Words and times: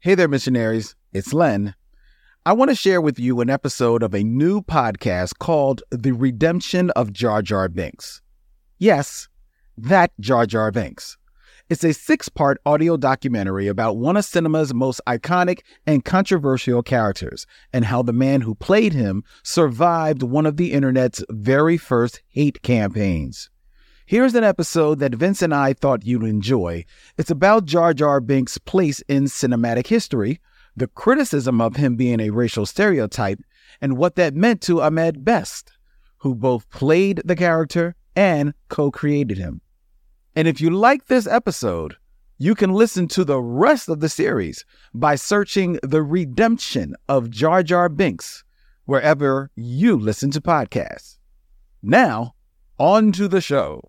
Hey 0.00 0.14
there, 0.14 0.28
missionaries. 0.28 0.94
It's 1.14 1.32
Len. 1.32 1.74
I 2.44 2.52
want 2.52 2.68
to 2.68 2.74
share 2.74 3.00
with 3.00 3.18
you 3.18 3.40
an 3.40 3.48
episode 3.48 4.02
of 4.02 4.14
a 4.14 4.22
new 4.22 4.60
podcast 4.60 5.38
called 5.38 5.82
The 5.90 6.12
Redemption 6.12 6.90
of 6.90 7.14
Jar 7.14 7.40
Jar 7.40 7.68
Binks. 7.70 8.20
Yes, 8.78 9.28
that 9.78 10.12
Jar 10.20 10.44
Jar 10.44 10.70
Binks. 10.70 11.16
It's 11.70 11.82
a 11.82 11.94
six 11.94 12.28
part 12.28 12.60
audio 12.66 12.98
documentary 12.98 13.68
about 13.68 13.96
one 13.96 14.18
of 14.18 14.26
cinema's 14.26 14.74
most 14.74 15.00
iconic 15.06 15.60
and 15.86 16.04
controversial 16.04 16.82
characters 16.82 17.46
and 17.72 17.86
how 17.86 18.02
the 18.02 18.12
man 18.12 18.42
who 18.42 18.54
played 18.54 18.92
him 18.92 19.24
survived 19.42 20.22
one 20.22 20.44
of 20.44 20.58
the 20.58 20.72
internet's 20.72 21.24
very 21.30 21.78
first 21.78 22.20
hate 22.28 22.60
campaigns. 22.60 23.48
Here's 24.08 24.36
an 24.36 24.44
episode 24.44 25.00
that 25.00 25.16
Vince 25.16 25.42
and 25.42 25.52
I 25.52 25.72
thought 25.72 26.06
you'd 26.06 26.22
enjoy. 26.22 26.84
It's 27.18 27.32
about 27.32 27.64
Jar 27.64 27.92
Jar 27.92 28.20
Binks' 28.20 28.56
place 28.56 29.00
in 29.08 29.24
cinematic 29.24 29.88
history, 29.88 30.40
the 30.76 30.86
criticism 30.86 31.60
of 31.60 31.74
him 31.74 31.96
being 31.96 32.20
a 32.20 32.30
racial 32.30 32.66
stereotype, 32.66 33.40
and 33.80 33.96
what 33.96 34.14
that 34.14 34.36
meant 34.36 34.60
to 34.60 34.80
Ahmed 34.80 35.24
Best, 35.24 35.72
who 36.18 36.36
both 36.36 36.70
played 36.70 37.20
the 37.24 37.34
character 37.34 37.96
and 38.14 38.54
co 38.68 38.92
created 38.92 39.38
him. 39.38 39.60
And 40.36 40.46
if 40.46 40.60
you 40.60 40.70
like 40.70 41.06
this 41.06 41.26
episode, 41.26 41.96
you 42.38 42.54
can 42.54 42.72
listen 42.72 43.08
to 43.08 43.24
the 43.24 43.40
rest 43.40 43.88
of 43.88 43.98
the 43.98 44.08
series 44.08 44.64
by 44.94 45.16
searching 45.16 45.80
The 45.82 46.04
Redemption 46.04 46.94
of 47.08 47.28
Jar 47.28 47.64
Jar 47.64 47.88
Binks 47.88 48.44
wherever 48.84 49.50
you 49.56 49.98
listen 49.98 50.30
to 50.30 50.40
podcasts. 50.40 51.18
Now, 51.82 52.36
on 52.78 53.10
to 53.10 53.26
the 53.26 53.40
show. 53.40 53.80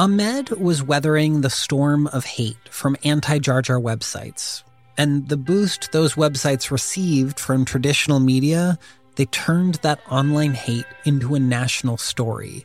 Ahmed 0.00 0.48
was 0.52 0.82
weathering 0.82 1.42
the 1.42 1.50
storm 1.50 2.06
of 2.06 2.24
hate 2.24 2.70
from 2.70 2.96
anti 3.04 3.38
Jar 3.38 3.60
Jar 3.60 3.78
websites. 3.78 4.62
And 4.96 5.28
the 5.28 5.36
boost 5.36 5.92
those 5.92 6.14
websites 6.14 6.70
received 6.70 7.38
from 7.38 7.66
traditional 7.66 8.18
media, 8.18 8.78
they 9.16 9.26
turned 9.26 9.74
that 9.82 10.00
online 10.10 10.54
hate 10.54 10.86
into 11.04 11.34
a 11.34 11.38
national 11.38 11.98
story. 11.98 12.64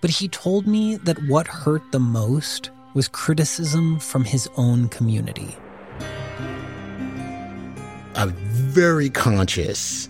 But 0.00 0.10
he 0.10 0.26
told 0.26 0.66
me 0.66 0.96
that 0.96 1.22
what 1.28 1.46
hurt 1.46 1.92
the 1.92 2.00
most 2.00 2.72
was 2.94 3.06
criticism 3.06 4.00
from 4.00 4.24
his 4.24 4.48
own 4.56 4.88
community. 4.88 5.56
I'm 8.16 8.32
very 8.32 9.08
conscious 9.08 10.08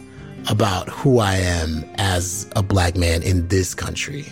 about 0.48 0.88
who 0.88 1.19
I 1.19 1.34
am 1.34 1.84
as 1.97 2.50
a 2.56 2.62
black 2.62 2.97
man 2.97 3.22
in 3.22 3.47
this 3.48 3.75
country 3.75 4.25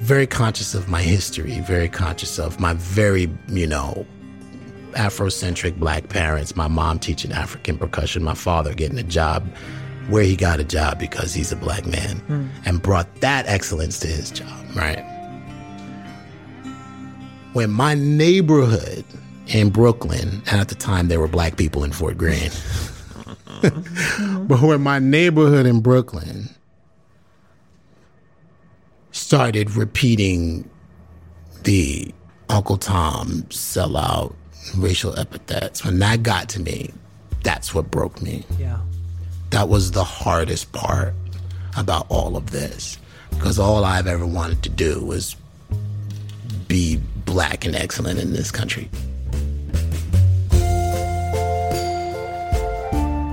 very 0.00 0.26
conscious 0.26 0.74
of 0.74 0.88
my 0.88 1.02
history, 1.02 1.60
very 1.60 1.88
conscious 1.88 2.38
of 2.38 2.60
my 2.60 2.74
very, 2.74 3.30
you 3.48 3.66
know, 3.66 4.06
Afrocentric 4.92 5.78
black 5.78 6.08
parents, 6.08 6.56
my 6.56 6.68
mom 6.68 6.98
teaching 6.98 7.32
African 7.32 7.76
percussion, 7.76 8.22
my 8.22 8.34
father 8.34 8.72
getting 8.72 8.98
a 8.98 9.02
job 9.02 9.46
where 10.08 10.22
he 10.22 10.36
got 10.36 10.60
a 10.60 10.64
job 10.64 10.98
because 10.98 11.34
he's 11.34 11.52
a 11.52 11.56
black 11.56 11.84
man 11.86 12.20
mm. 12.28 12.48
and 12.64 12.80
brought 12.80 13.12
that 13.20 13.46
excellence 13.46 13.98
to 14.00 14.06
his 14.06 14.30
job, 14.30 14.64
right? 14.74 15.04
When 17.52 17.70
my 17.70 17.94
neighborhood 17.94 19.04
in 19.48 19.70
Brooklyn, 19.70 20.42
and 20.46 20.60
at 20.60 20.68
the 20.68 20.74
time 20.74 21.08
there 21.08 21.20
were 21.20 21.28
black 21.28 21.56
people 21.56 21.84
in 21.84 21.92
Fort 21.92 22.16
Greene, 22.16 22.50
but 24.46 24.60
when 24.60 24.80
my 24.82 24.98
neighborhood 24.98 25.66
in 25.66 25.80
Brooklyn 25.80 26.48
started 29.16 29.74
repeating 29.74 30.68
the 31.64 32.14
Uncle 32.50 32.76
Tom 32.76 33.44
sellout 33.48 34.34
racial 34.76 35.18
epithets, 35.18 35.84
when 35.84 35.98
that 36.00 36.22
got 36.22 36.48
to 36.50 36.60
me, 36.60 36.92
that's 37.42 37.74
what 37.74 37.90
broke 37.90 38.20
me. 38.20 38.44
Yeah. 38.58 38.78
That 39.50 39.68
was 39.68 39.92
the 39.92 40.04
hardest 40.04 40.70
part 40.72 41.14
about 41.76 42.06
all 42.08 42.36
of 42.36 42.50
this. 42.50 42.98
Because 43.30 43.58
all 43.58 43.84
I've 43.84 44.06
ever 44.06 44.26
wanted 44.26 44.62
to 44.64 44.68
do 44.68 45.04
was 45.04 45.34
be 46.68 47.00
black 47.24 47.64
and 47.64 47.74
excellent 47.74 48.20
in 48.20 48.32
this 48.32 48.50
country. 48.50 48.88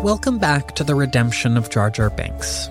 Welcome 0.01 0.39
back 0.39 0.75
to 0.75 0.83
the 0.83 0.95
redemption 0.95 1.55
of 1.57 1.69
Jar 1.69 1.89
Jar 1.89 2.09
Binks. 2.09 2.69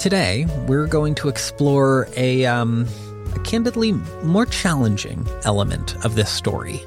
Today, 0.00 0.46
we're 0.66 0.86
going 0.86 1.14
to 1.16 1.28
explore 1.28 2.08
a, 2.16 2.46
um, 2.46 2.86
a 3.34 3.38
candidly 3.40 3.92
more 4.22 4.46
challenging 4.46 5.28
element 5.44 5.94
of 6.06 6.14
this 6.14 6.30
story. 6.30 6.82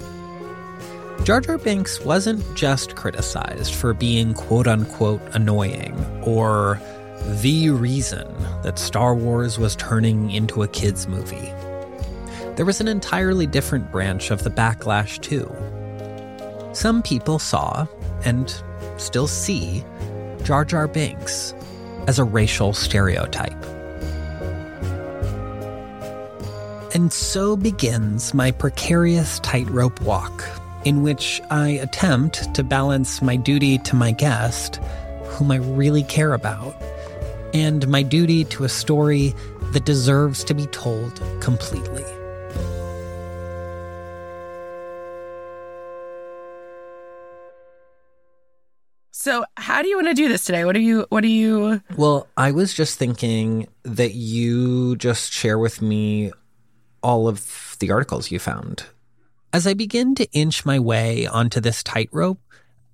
Jar 1.24 1.40
Jar 1.40 1.60
Binks 1.60 2.02
wasn't 2.02 2.44
just 2.56 2.96
criticized 2.96 3.76
for 3.76 3.94
being 3.94 4.34
quote 4.34 4.66
unquote 4.66 5.22
annoying 5.36 5.94
or 6.24 6.82
the 7.44 7.70
reason 7.70 8.28
that 8.64 8.80
Star 8.80 9.14
Wars 9.14 9.60
was 9.60 9.76
turning 9.76 10.32
into 10.32 10.64
a 10.64 10.68
kids' 10.68 11.08
movie. 11.08 11.54
There 12.56 12.66
was 12.66 12.82
an 12.82 12.88
entirely 12.88 13.46
different 13.46 13.92
branch 13.92 14.32
of 14.32 14.44
the 14.44 14.50
backlash, 14.50 15.22
too. 15.22 15.48
Some 16.74 17.04
people 17.04 17.38
saw, 17.38 17.86
and 18.26 18.52
still 18.98 19.28
see, 19.28 19.86
Jar 20.42 20.66
Jar 20.66 20.88
Binks 20.88 21.54
as 22.08 22.20
a 22.20 22.24
racial 22.24 22.74
stereotype. 22.74 23.64
And 26.94 27.12
so 27.12 27.58
begins 27.58 28.34
my 28.34 28.52
precarious 28.52 29.40
tightrope 29.40 30.00
walk, 30.02 30.44
in 30.86 31.02
which 31.02 31.42
I 31.50 31.70
attempt 31.70 32.54
to 32.54 32.64
balance 32.64 33.22
my 33.22 33.36
duty 33.36 33.80
to 33.80 33.96
my 33.96 34.12
guest, 34.12 34.76
whom 35.26 35.52
I 35.52 35.56
really 35.56 36.04
care 36.04 36.34
about, 36.34 36.76
and 37.54 37.88
my 37.88 38.04
duty 38.04 38.44
to 38.46 38.64
a 38.64 38.70
story 38.70 39.34
that 39.72 39.86
deserves 39.86 40.44
to 40.44 40.54
be 40.54 40.68
told 40.68 41.20
completely. 41.40 42.06
So, 49.24 49.46
how 49.56 49.82
do 49.82 49.88
you 49.88 49.96
want 49.96 50.10
to 50.10 50.14
do 50.14 50.28
this 50.28 50.44
today? 50.44 50.66
What 50.66 50.76
are 50.76 50.82
you 50.82 51.06
what 51.08 51.24
are 51.24 51.28
you 51.28 51.82
Well, 51.96 52.28
I 52.36 52.52
was 52.52 52.74
just 52.74 53.00
thinking 53.00 53.70
that 53.84 54.16
you 54.16 54.98
just 54.98 55.32
share 55.32 55.58
with 55.58 55.82
me 55.82 56.34
all 57.02 57.30
of 57.30 57.78
the 57.80 57.90
articles 57.90 58.32
you 58.32 58.40
found. 58.40 58.86
As 59.54 59.66
I 59.66 59.76
begin 59.76 60.14
to 60.16 60.30
inch 60.34 60.66
my 60.66 60.78
way 60.78 61.26
onto 61.26 61.62
this 61.62 61.84
tightrope, 61.84 62.42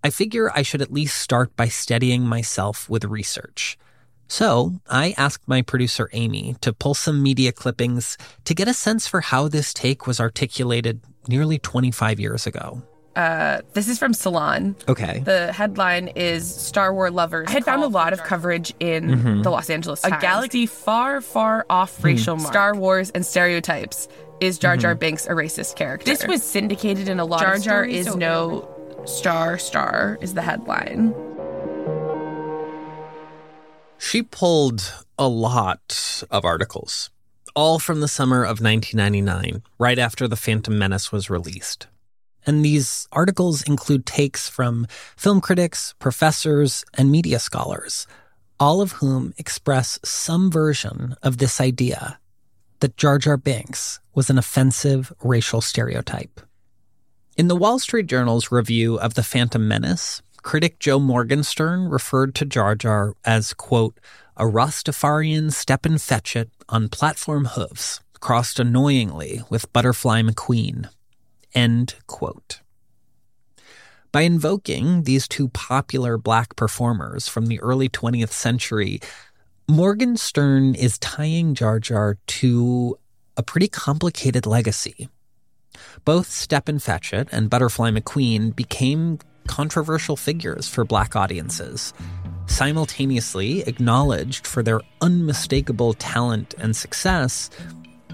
I 0.04 0.12
figure 0.12 0.52
I 0.54 0.62
should 0.62 0.84
at 0.84 0.94
least 0.94 1.18
start 1.18 1.56
by 1.56 1.68
steadying 1.68 2.28
myself 2.28 2.88
with 2.88 3.06
research. 3.06 3.76
So, 4.28 4.74
I 4.88 5.16
asked 5.18 5.48
my 5.48 5.64
producer 5.64 6.12
Amy 6.14 6.56
to 6.62 6.74
pull 6.74 6.94
some 6.94 7.24
media 7.24 7.52
clippings 7.52 8.20
to 8.46 8.54
get 8.54 8.68
a 8.68 8.76
sense 8.76 9.08
for 9.08 9.22
how 9.22 9.48
this 9.48 9.74
take 9.74 10.06
was 10.06 10.20
articulated 10.20 11.02
nearly 11.28 11.58
25 11.58 12.20
years 12.20 12.46
ago. 12.46 12.84
Uh, 13.16 13.62
this 13.74 13.88
is 13.88 14.00
from 14.00 14.14
Salon. 14.14 14.76
Okay. 14.88 15.20
The 15.20 15.52
headline 15.52 16.10
is 16.10 16.54
Star 16.54 16.94
Wars 16.94 17.12
lovers. 17.12 17.48
I 17.50 17.52
had 17.52 17.66
found 17.66 17.84
a 17.84 17.88
lot 17.88 18.14
of 18.14 18.24
coverage 18.24 18.74
in 18.80 19.10
mm-hmm. 19.10 19.42
the 19.42 19.50
Los 19.50 19.70
Angeles 19.70 20.02
Times. 20.02 20.16
A 20.16 20.22
galaxy 20.22 20.66
far, 20.66 21.22
far 21.22 21.66
off 21.70 21.98
hmm. 21.98 22.06
racial 22.06 22.38
mm. 22.38 22.46
Star 22.46 22.76
Wars 22.76 23.10
and 23.12 23.26
stereotypes. 23.26 24.08
Is 24.40 24.58
Jar 24.58 24.78
Jar 24.78 24.94
mm-hmm. 24.94 25.00
Binks 25.00 25.26
a 25.26 25.32
racist 25.32 25.76
character? 25.76 26.06
This 26.06 26.26
was 26.26 26.42
syndicated 26.44 27.10
in 27.10 27.20
a 27.20 27.26
lot 27.26 27.42
Jar 27.42 27.56
of 27.56 27.62
Jar 27.62 27.84
is 27.84 28.08
so 28.08 28.16
no 28.16 29.04
star 29.06 29.58
star 29.58 30.18
is 30.22 30.34
the 30.34 30.42
headline. 30.42 31.14
She 33.98 34.24
pulled 34.24 34.94
a 35.18 35.28
lot 35.28 36.24
of 36.32 36.46
articles, 36.46 37.10
all 37.54 37.80
from 37.80 38.00
the 38.00 38.08
summer 38.08 38.44
of 38.44 38.62
1999, 38.62 39.62
right 39.78 40.00
after 40.00 40.26
The 40.26 40.38
Phantom 40.38 40.78
Menace 40.78 41.12
was 41.12 41.30
released. 41.30 41.88
And 42.50 42.66
these 42.66 43.08
articles 43.12 43.62
include 43.62 44.08
takes 44.08 44.50
from 44.50 44.88
film 45.16 45.40
critics, 45.40 45.94
professors, 46.00 46.84
and 46.96 47.12
media 47.12 47.38
scholars, 47.38 48.08
all 48.60 48.82
of 48.82 48.94
whom 48.94 49.36
express 49.38 50.00
some 50.04 50.50
version 50.50 51.16
of 51.22 51.38
this 51.38 51.62
idea 51.62 52.18
that 52.80 52.98
Jar 52.98 53.20
Jar 53.20 53.38
Binks 53.38 54.00
was 54.16 54.32
an 54.32 54.40
offensive 54.40 55.14
racial 55.24 55.62
stereotype. 55.62 56.42
In 57.38 57.50
the 57.50 57.56
Wall 57.56 57.78
Street 57.78 58.08
Journal's 58.08 58.52
review 58.52 58.98
of 58.98 59.14
The 59.14 59.22
Phantom 59.22 59.68
Menace, 59.68 60.24
critic 60.42 60.80
Joe 60.80 60.98
Morgenstern 60.98 61.88
referred 61.88 62.34
to 62.34 62.46
Jar 62.46 62.74
Jar 62.74 63.14
as, 63.24 63.54
quote, 63.54 64.00
a 64.36 64.46
Rastafarian 64.46 65.54
Stepin 65.54 65.98
Fetchit 65.98 66.50
on 66.68 66.90
platform 66.90 67.46
hooves, 67.46 68.02
crossed 68.20 68.60
annoyingly 68.60 69.44
with 69.52 69.72
Butterfly 69.72 70.24
McQueen, 70.24 70.90
End 71.54 71.96
quote. 72.08 72.62
By 74.12 74.22
invoking 74.22 75.04
these 75.04 75.28
two 75.28 75.50
popular 75.50 76.18
black 76.18 76.56
performers 76.56 77.28
from 77.28 77.46
the 77.46 77.60
early 77.60 77.90
20th 77.90 78.32
century, 78.32 79.00
Morgenstern 79.68 80.74
is 80.74 80.98
tying 80.98 81.54
Jar 81.54 81.80
Jar 81.80 82.18
to 82.26 82.98
a 83.38 83.44
pretty 83.44 83.68
complicated 83.68 84.48
legacy. 84.48 85.10
Both 86.06 86.32
Stepin 86.32 86.78
Fetchit 86.78 87.30
and 87.32 87.50
Butterfly 87.50 87.92
McQueen 87.92 88.56
became 88.56 89.20
controversial 89.48 90.16
figures 90.16 90.68
for 90.68 90.86
black 90.86 91.16
audiences, 91.16 91.94
simultaneously 92.48 93.62
acknowledged 93.62 94.48
for 94.48 94.64
their 94.64 94.82
unmistakable 95.02 95.94
talent 95.94 96.56
and 96.58 96.76
success, 96.76 97.50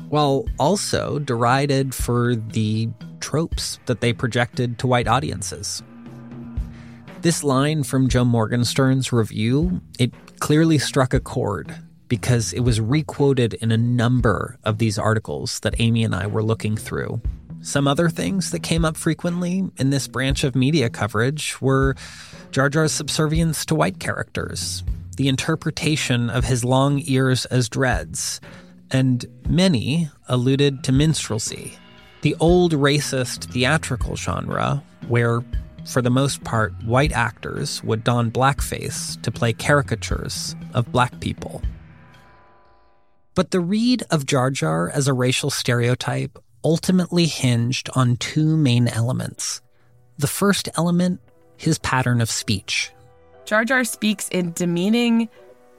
while 0.10 0.46
also 0.60 1.20
derided 1.20 1.94
for 1.94 2.36
the 2.36 2.90
tropes 3.20 3.80
that 3.86 4.02
they 4.02 4.14
projected 4.14 4.78
to 4.80 4.88
white 4.88 5.08
audiences. 5.08 5.84
This 7.22 7.44
line 7.44 7.84
from 7.84 8.08
Joe 8.08 8.24
Morgenstern's 8.24 9.12
review, 9.12 9.82
it 9.98 10.14
clearly 10.40 10.78
struck 10.78 11.14
a 11.14 11.20
chord 11.20 11.76
because 12.08 12.54
it 12.54 12.60
was 12.60 12.80
requoted 12.80 13.56
in 13.56 13.72
a 13.72 13.78
number 13.78 14.58
of 14.64 14.78
these 14.78 15.00
articles 15.00 15.60
that 15.62 15.80
Amy 15.80 16.04
and 16.04 16.14
I 16.14 16.28
were 16.28 16.44
looking 16.44 16.78
through. 16.78 17.20
Some 17.62 17.88
other 17.88 18.10
things 18.10 18.52
that 18.52 18.62
came 18.62 18.86
up 18.86 18.96
frequently 18.96 19.64
in 19.78 19.90
this 19.90 20.08
branch 20.08 20.44
of 20.44 20.56
media 20.56 20.88
coverage 20.88 21.60
were 21.62 21.96
Jar 22.52 22.70
Jar's 22.70 22.92
subservience 22.92 23.66
to 23.66 23.76
white 23.76 24.00
characters, 24.00 24.84
the 25.18 25.28
interpretation 25.28 26.30
of 26.30 26.46
his 26.46 26.64
long 26.64 27.02
ears 27.06 27.46
as 27.46 27.70
dreads, 27.70 28.40
and 28.92 29.26
many 29.48 30.10
alluded 30.28 30.84
to 30.84 30.92
minstrelsy, 30.92 31.78
the 32.22 32.36
old 32.40 32.74
racist 32.74 33.52
theatrical 33.52 34.16
genre 34.16 34.84
where, 35.08 35.44
for 35.86 36.02
the 36.02 36.10
most 36.10 36.44
part, 36.44 36.74
white 36.84 37.12
actors 37.12 37.84
would 37.84 38.04
don 38.04 38.32
blackface 38.32 39.22
to 39.22 39.32
play 39.32 39.54
caricatures 39.54 40.56
of 40.74 40.92
black 40.92 41.20
people. 41.20 41.62
But 43.36 43.52
the 43.52 43.60
read 43.60 44.04
of 44.10 44.26
Jar 44.26 44.50
Jar 44.50 44.90
as 44.90 45.08
a 45.08 45.14
racial 45.14 45.50
stereotype 45.50 46.40
ultimately 46.64 47.28
hinged 47.28 47.90
on 47.94 48.18
two 48.18 48.58
main 48.58 48.88
elements. 48.88 49.62
The 50.18 50.28
first 50.28 50.70
element, 50.78 51.20
his 51.58 51.78
pattern 51.78 52.22
of 52.22 52.30
speech. 52.30 52.92
Jar 53.46 53.66
Jar 53.66 53.84
speaks 53.84 54.30
in 54.30 54.54
demeaning 54.54 55.30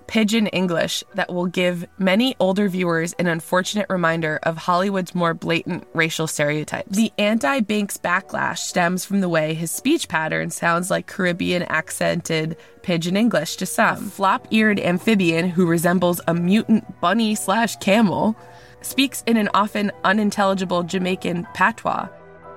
pidgin 0.07 0.47
English 0.49 1.03
that 1.15 1.33
will 1.33 1.47
give 1.47 1.87
many 1.99 2.37
older 2.41 2.69
viewers 2.69 3.13
an 3.15 3.27
unfortunate 3.27 3.87
reminder 3.89 4.39
of 4.43 4.57
Hollywood's 4.57 5.15
more 5.15 5.35
blatant 5.35 5.87
racial 5.95 6.27
stereotypes. 6.27 6.97
The 6.97 7.13
anti 7.19 7.61
Binks 7.61 7.97
backlash 7.97 8.59
stems 8.59 9.05
from 9.05 9.21
the 9.21 9.29
way 9.29 9.55
his 9.55 9.71
speech 9.71 10.09
pattern 10.09 10.51
sounds 10.51 10.91
like 10.91 11.07
Caribbean 11.07 11.63
accented 11.65 12.57
pidgin 12.83 13.17
English 13.17 13.57
to 13.57 13.67
some. 13.67 14.11
Flop 14.11 14.47
eared 14.51 14.79
amphibian 14.79 15.49
who 15.49 15.67
resembles 15.67 16.21
a 16.29 16.35
mutant 16.35 17.01
bunny 17.01 17.35
slash 17.35 17.77
camel 17.77 18.37
speaks 18.83 19.23
in 19.27 19.37
an 19.37 19.49
often 19.55 19.91
unintelligible 20.05 20.83
Jamaican 20.83 21.47
patois. 21.55 22.09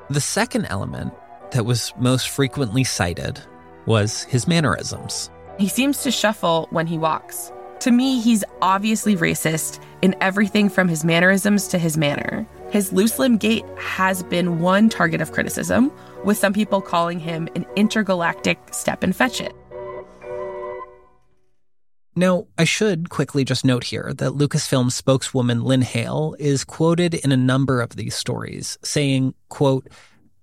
The 0.09 0.21
second 0.21 0.65
element 0.65 1.13
that 1.51 1.65
was 1.65 1.93
most 1.97 2.29
frequently 2.29 2.83
cited 2.83 3.41
was 3.85 4.23
his 4.23 4.47
mannerisms. 4.47 5.31
He 5.59 5.67
seems 5.67 6.03
to 6.03 6.11
shuffle 6.11 6.67
when 6.71 6.87
he 6.87 6.97
walks. 6.97 7.51
To 7.81 7.91
me, 7.91 8.21
he's 8.21 8.45
obviously 8.61 9.17
racist 9.17 9.83
in 10.01 10.15
everything 10.21 10.69
from 10.69 10.87
his 10.87 11.03
mannerisms 11.03 11.67
to 11.67 11.77
his 11.77 11.97
manner. 11.97 12.47
His 12.71 12.93
loose 12.93 13.19
limb 13.19 13.35
gait 13.35 13.65
has 13.77 14.23
been 14.23 14.59
one 14.59 14.87
target 14.87 15.19
of 15.19 15.33
criticism, 15.33 15.91
with 16.23 16.37
some 16.37 16.53
people 16.53 16.79
calling 16.79 17.19
him 17.19 17.49
an 17.55 17.65
intergalactic 17.75 18.57
Stepin 18.71 19.11
Fetchit. 19.11 19.51
Now, 22.15 22.47
I 22.57 22.63
should 22.63 23.09
quickly 23.09 23.43
just 23.43 23.63
note 23.63 23.85
here 23.85 24.13
that 24.17 24.31
Lucasfilm 24.31 24.91
spokeswoman 24.91 25.63
Lynn 25.63 25.81
Hale 25.81 26.35
is 26.39 26.63
quoted 26.63 27.13
in 27.13 27.31
a 27.33 27.37
number 27.37 27.81
of 27.81 27.97
these 27.97 28.15
stories 28.15 28.77
saying, 28.81 29.33
quote, 29.49 29.87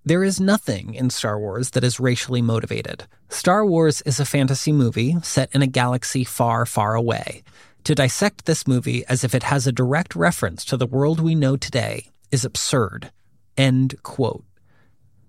there 0.06 0.22
is 0.22 0.40
nothing 0.40 0.94
in 0.94 1.10
Star 1.10 1.36
Wars 1.36 1.70
that 1.70 1.82
is 1.82 1.98
racially 1.98 2.40
motivated. 2.40 3.08
Star 3.28 3.66
Wars 3.66 4.02
is 4.02 4.20
a 4.20 4.24
fantasy 4.24 4.70
movie 4.70 5.16
set 5.22 5.52
in 5.52 5.62
a 5.62 5.66
galaxy 5.66 6.22
far, 6.22 6.64
far 6.64 6.94
away. 6.94 7.42
To 7.82 7.94
dissect 7.94 8.44
this 8.44 8.68
movie 8.68 9.04
as 9.08 9.24
if 9.24 9.34
it 9.34 9.42
has 9.42 9.66
a 9.66 9.72
direct 9.72 10.14
reference 10.14 10.64
to 10.66 10.76
the 10.76 10.86
world 10.86 11.18
we 11.18 11.34
know 11.34 11.56
today 11.56 12.12
is 12.30 12.44
absurd. 12.44 13.10
End 13.56 14.00
quote. 14.04 14.44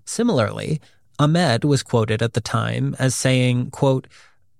Similarly, 0.05 0.79
Ahmed 1.17 1.63
was 1.63 1.81
quoted 1.81 2.21
at 2.21 2.33
the 2.33 2.41
time 2.41 2.95
as 2.99 3.15
saying, 3.15 3.71
quote, 3.71 4.07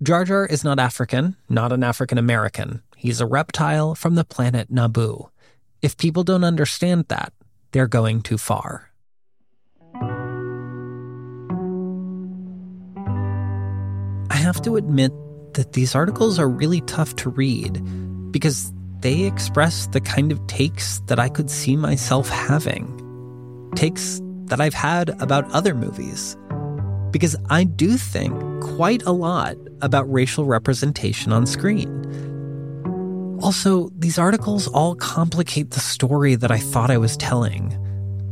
Jar 0.02 0.24
Jar 0.24 0.44
is 0.46 0.64
not 0.64 0.80
African, 0.80 1.36
not 1.48 1.72
an 1.72 1.84
African 1.84 2.18
American. 2.18 2.82
He's 2.96 3.20
a 3.20 3.26
reptile 3.26 3.94
from 3.94 4.16
the 4.16 4.24
planet 4.24 4.68
Naboo. 4.68 5.30
If 5.80 5.96
people 5.96 6.24
don't 6.24 6.42
understand 6.42 7.04
that, 7.06 7.32
they're 7.70 7.86
going 7.86 8.22
too 8.22 8.38
far. 8.38 8.87
Have 14.48 14.62
to 14.62 14.76
admit 14.76 15.12
that 15.52 15.74
these 15.74 15.94
articles 15.94 16.38
are 16.38 16.48
really 16.48 16.80
tough 16.82 17.14
to 17.16 17.28
read 17.28 17.82
because 18.32 18.72
they 19.00 19.24
express 19.24 19.86
the 19.88 20.00
kind 20.00 20.32
of 20.32 20.44
takes 20.46 21.00
that 21.00 21.18
I 21.18 21.28
could 21.28 21.50
see 21.50 21.76
myself 21.76 22.30
having. 22.30 22.86
Takes 23.76 24.22
that 24.46 24.58
I've 24.58 24.72
had 24.72 25.10
about 25.20 25.50
other 25.52 25.74
movies 25.74 26.34
because 27.10 27.36
I 27.50 27.64
do 27.64 27.98
think 27.98 28.32
quite 28.62 29.02
a 29.02 29.12
lot 29.12 29.56
about 29.82 30.10
racial 30.10 30.46
representation 30.46 31.30
on 31.30 31.44
screen. 31.44 31.90
Also, 33.42 33.90
these 33.98 34.18
articles 34.18 34.66
all 34.68 34.94
complicate 34.94 35.72
the 35.72 35.80
story 35.80 36.36
that 36.36 36.50
I 36.50 36.58
thought 36.58 36.90
I 36.90 36.96
was 36.96 37.18
telling. 37.18 37.76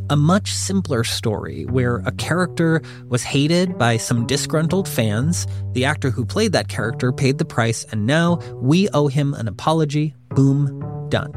A 0.08 0.16
much 0.16 0.54
simpler 0.54 1.02
story 1.02 1.64
where 1.64 1.96
a 1.96 2.12
character 2.12 2.80
was 3.08 3.24
hated 3.24 3.76
by 3.76 3.96
some 3.96 4.24
disgruntled 4.24 4.86
fans, 4.86 5.48
the 5.72 5.84
actor 5.84 6.10
who 6.10 6.24
played 6.24 6.52
that 6.52 6.68
character 6.68 7.12
paid 7.12 7.38
the 7.38 7.44
price, 7.44 7.84
and 7.90 8.06
now 8.06 8.36
we 8.54 8.88
owe 8.90 9.08
him 9.08 9.34
an 9.34 9.48
apology. 9.48 10.14
Boom, 10.28 11.08
done. 11.08 11.32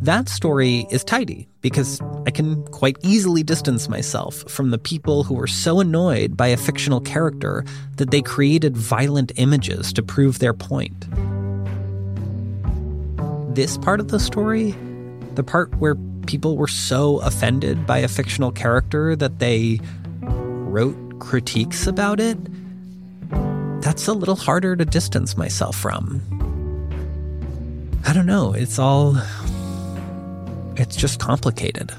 That 0.00 0.28
story 0.28 0.86
is 0.92 1.02
tidy 1.02 1.48
because 1.60 2.00
I 2.24 2.30
can 2.30 2.64
quite 2.66 2.98
easily 3.02 3.42
distance 3.42 3.88
myself 3.88 4.44
from 4.48 4.70
the 4.70 4.78
people 4.78 5.24
who 5.24 5.34
were 5.34 5.48
so 5.48 5.80
annoyed 5.80 6.36
by 6.36 6.46
a 6.46 6.56
fictional 6.56 7.00
character 7.00 7.64
that 7.96 8.12
they 8.12 8.22
created 8.22 8.76
violent 8.76 9.32
images 9.36 9.92
to 9.94 10.04
prove 10.04 10.38
their 10.38 10.54
point. 10.54 11.06
This 13.56 13.76
part 13.78 13.98
of 13.98 14.08
the 14.08 14.20
story, 14.20 14.76
the 15.34 15.42
part 15.42 15.74
where 15.78 15.96
people 16.26 16.56
were 16.56 16.68
so 16.68 17.18
offended 17.20 17.86
by 17.86 17.98
a 17.98 18.08
fictional 18.08 18.52
character 18.52 19.16
that 19.16 19.38
they 19.38 19.80
wrote 20.20 21.18
critiques 21.20 21.86
about 21.86 22.20
it, 22.20 22.38
that's 23.80 24.06
a 24.08 24.12
little 24.12 24.36
harder 24.36 24.76
to 24.76 24.84
distance 24.84 25.36
myself 25.36 25.76
from. 25.76 26.20
I 28.06 28.12
don't 28.12 28.26
know, 28.26 28.52
it's 28.52 28.78
all 28.78 29.16
it's 30.76 30.96
just 30.96 31.18
complicated. 31.18 31.92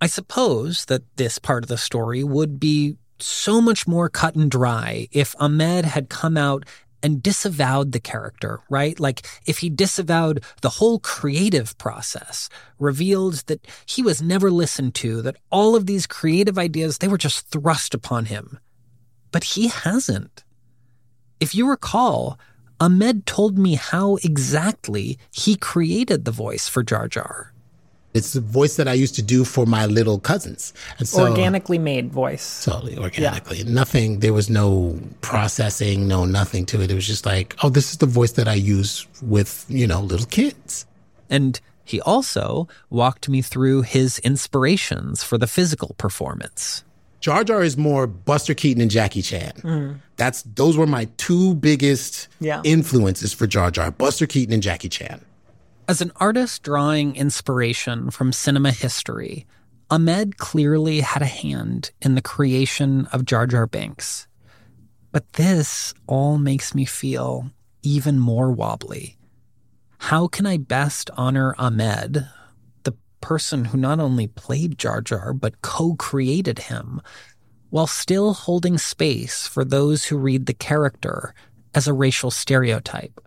I 0.00 0.06
suppose 0.08 0.84
that 0.84 1.02
this 1.16 1.38
part 1.38 1.64
of 1.64 1.68
the 1.68 1.78
story 1.78 2.22
would 2.22 2.60
be 2.60 2.96
so 3.18 3.60
much 3.60 3.86
more 3.86 4.08
cut 4.08 4.34
and 4.34 4.50
dry 4.50 5.08
if 5.12 5.34
Ahmed 5.38 5.84
had 5.84 6.08
come 6.08 6.36
out 6.36 6.64
and 7.02 7.22
disavowed 7.22 7.92
the 7.92 8.00
character, 8.00 8.60
right? 8.68 8.98
Like 8.98 9.26
if 9.46 9.58
he 9.58 9.70
disavowed 9.70 10.42
the 10.62 10.70
whole 10.70 10.98
creative 10.98 11.76
process, 11.78 12.48
revealed 12.78 13.34
that 13.46 13.66
he 13.86 14.02
was 14.02 14.22
never 14.22 14.50
listened 14.50 14.94
to, 14.96 15.22
that 15.22 15.36
all 15.50 15.76
of 15.76 15.86
these 15.86 16.06
creative 16.06 16.58
ideas, 16.58 16.98
they 16.98 17.08
were 17.08 17.18
just 17.18 17.48
thrust 17.48 17.94
upon 17.94 18.24
him. 18.26 18.58
But 19.30 19.44
he 19.44 19.68
hasn't. 19.68 20.44
If 21.38 21.54
you 21.54 21.68
recall, 21.68 22.38
Ahmed 22.80 23.26
told 23.26 23.58
me 23.58 23.74
how 23.74 24.16
exactly 24.24 25.18
he 25.30 25.56
created 25.56 26.24
the 26.24 26.30
voice 26.30 26.68
for 26.68 26.82
Jar 26.82 27.08
Jar. 27.08 27.52
It's 28.16 28.32
the 28.32 28.40
voice 28.40 28.76
that 28.76 28.88
I 28.88 28.94
used 28.94 29.14
to 29.16 29.22
do 29.22 29.44
for 29.44 29.66
my 29.66 29.86
little 29.86 30.18
cousins. 30.18 30.72
And 30.98 31.06
so, 31.06 31.28
organically 31.28 31.78
made 31.78 32.10
voice. 32.10 32.64
Totally 32.64 32.98
organically. 32.98 33.58
Yeah. 33.58 33.72
Nothing, 33.72 34.20
there 34.20 34.32
was 34.32 34.50
no 34.50 34.98
processing, 35.20 36.08
no 36.08 36.24
nothing 36.24 36.66
to 36.66 36.80
it. 36.82 36.90
It 36.90 36.94
was 36.94 37.06
just 37.06 37.26
like, 37.26 37.54
oh, 37.62 37.68
this 37.68 37.92
is 37.92 37.98
the 37.98 38.06
voice 38.06 38.32
that 38.32 38.48
I 38.48 38.54
use 38.54 39.06
with, 39.22 39.64
you 39.68 39.86
know, 39.86 40.00
little 40.00 40.26
kids. 40.26 40.86
And 41.28 41.60
he 41.84 42.00
also 42.00 42.68
walked 42.90 43.28
me 43.28 43.42
through 43.42 43.82
his 43.82 44.18
inspirations 44.20 45.22
for 45.22 45.38
the 45.38 45.46
physical 45.46 45.94
performance. 45.98 46.84
Jar 47.20 47.44
Jar 47.44 47.62
is 47.62 47.76
more 47.76 48.06
Buster 48.06 48.54
Keaton 48.54 48.80
and 48.80 48.90
Jackie 48.90 49.22
Chan. 49.22 49.52
Mm. 49.62 49.98
That's 50.16 50.42
those 50.42 50.76
were 50.76 50.86
my 50.86 51.08
two 51.16 51.54
biggest 51.56 52.28
yeah. 52.40 52.60
influences 52.64 53.32
for 53.32 53.46
Jar 53.46 53.70
Jar, 53.70 53.90
Buster 53.90 54.26
Keaton 54.26 54.52
and 54.52 54.62
Jackie 54.62 54.88
Chan. 54.88 55.24
As 55.88 56.00
an 56.00 56.10
artist 56.16 56.64
drawing 56.64 57.14
inspiration 57.14 58.10
from 58.10 58.32
cinema 58.32 58.72
history, 58.72 59.46
Ahmed 59.88 60.36
clearly 60.36 60.98
had 60.98 61.22
a 61.22 61.26
hand 61.26 61.92
in 62.02 62.16
the 62.16 62.20
creation 62.20 63.06
of 63.12 63.24
Jar 63.24 63.46
Jar 63.46 63.68
Binks. 63.68 64.26
But 65.12 65.34
this 65.34 65.94
all 66.08 66.38
makes 66.38 66.74
me 66.74 66.86
feel 66.86 67.52
even 67.84 68.18
more 68.18 68.50
wobbly. 68.50 69.16
How 69.98 70.26
can 70.26 70.44
I 70.44 70.56
best 70.56 71.08
honor 71.16 71.54
Ahmed, 71.56 72.26
the 72.82 72.96
person 73.20 73.66
who 73.66 73.78
not 73.78 74.00
only 74.00 74.26
played 74.26 74.78
Jar 74.78 75.00
Jar, 75.00 75.32
but 75.32 75.62
co 75.62 75.94
created 75.94 76.58
him, 76.58 77.00
while 77.70 77.86
still 77.86 78.32
holding 78.32 78.76
space 78.76 79.46
for 79.46 79.64
those 79.64 80.06
who 80.06 80.16
read 80.16 80.46
the 80.46 80.52
character 80.52 81.32
as 81.76 81.86
a 81.86 81.92
racial 81.92 82.32
stereotype? 82.32 83.20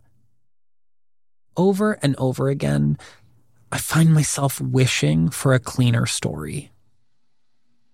Over 1.60 2.00
and 2.02 2.16
over 2.18 2.48
again, 2.48 2.98
I 3.70 3.80
find 3.80 4.14
myself 4.14 4.62
wishing 4.62 5.30
for 5.30 5.54
a 5.54 5.60
cleaner 5.60 6.06
story. 6.06 6.72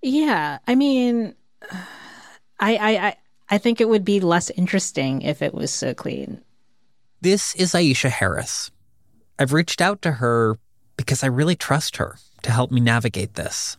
Yeah, 0.03 0.59
I 0.67 0.75
mean, 0.75 1.33
I, 1.71 2.75
I, 2.75 2.97
I, 3.07 3.17
I 3.49 3.57
think 3.57 3.81
it 3.81 3.89
would 3.89 4.05
be 4.05 4.19
less 4.19 4.51
interesting 4.51 5.23
if 5.23 5.41
it 5.41 5.51
was 5.51 5.73
so 5.73 5.95
clean. 5.95 6.43
This 7.21 7.55
is 7.55 7.73
Aisha 7.73 8.11
Harris. 8.11 8.69
I've 9.39 9.51
reached 9.51 9.81
out 9.81 10.03
to 10.03 10.11
her 10.11 10.59
because 10.95 11.23
I 11.23 11.27
really 11.27 11.55
trust 11.55 11.97
her 11.97 12.19
to 12.43 12.51
help 12.51 12.69
me 12.69 12.81
navigate 12.81 13.33
this. 13.33 13.77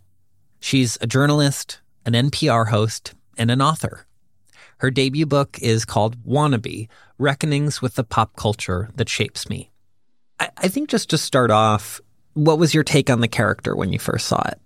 She's 0.59 0.99
a 1.01 1.07
journalist, 1.07 1.81
an 2.05 2.15
NPR 2.15 2.71
host, 2.71 3.15
and 3.39 3.53
an 3.53 3.63
author. 3.63 4.05
Her 4.79 4.91
debut 4.91 5.27
book 5.27 5.61
is 5.63 5.85
called 5.85 6.25
Wannabe 6.25 6.89
Reckonings 7.19 7.81
with 7.81 7.95
the 7.95 8.03
Pop 8.03 8.35
Culture 8.35 8.91
That 8.97 9.09
Shapes 9.09 9.49
Me. 9.49 9.71
I, 10.39 10.51
I 10.59 10.69
think 10.69 10.89
just 10.89 11.11
to 11.11 11.19
start 11.19 11.51
off, 11.51 12.01
what 12.35 12.59
was 12.59 12.75
your 12.75 12.85
take 12.85 13.11
on 13.11 13.21
the 13.21 13.29
character 13.29 13.75
when 13.75 13.93
you 13.93 13.99
first 13.99 14.27
saw 14.27 14.43
it? 14.49 14.61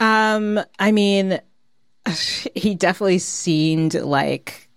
Um, 0.00 0.60
I 0.78 0.92
mean, 0.92 1.38
he 2.54 2.74
definitely 2.74 3.18
seemed 3.18 3.94
like 3.94 4.68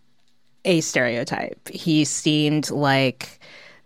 a 0.65 0.81
stereotype. 0.81 1.69
He 1.69 2.05
seemed 2.05 2.69
like 2.69 3.39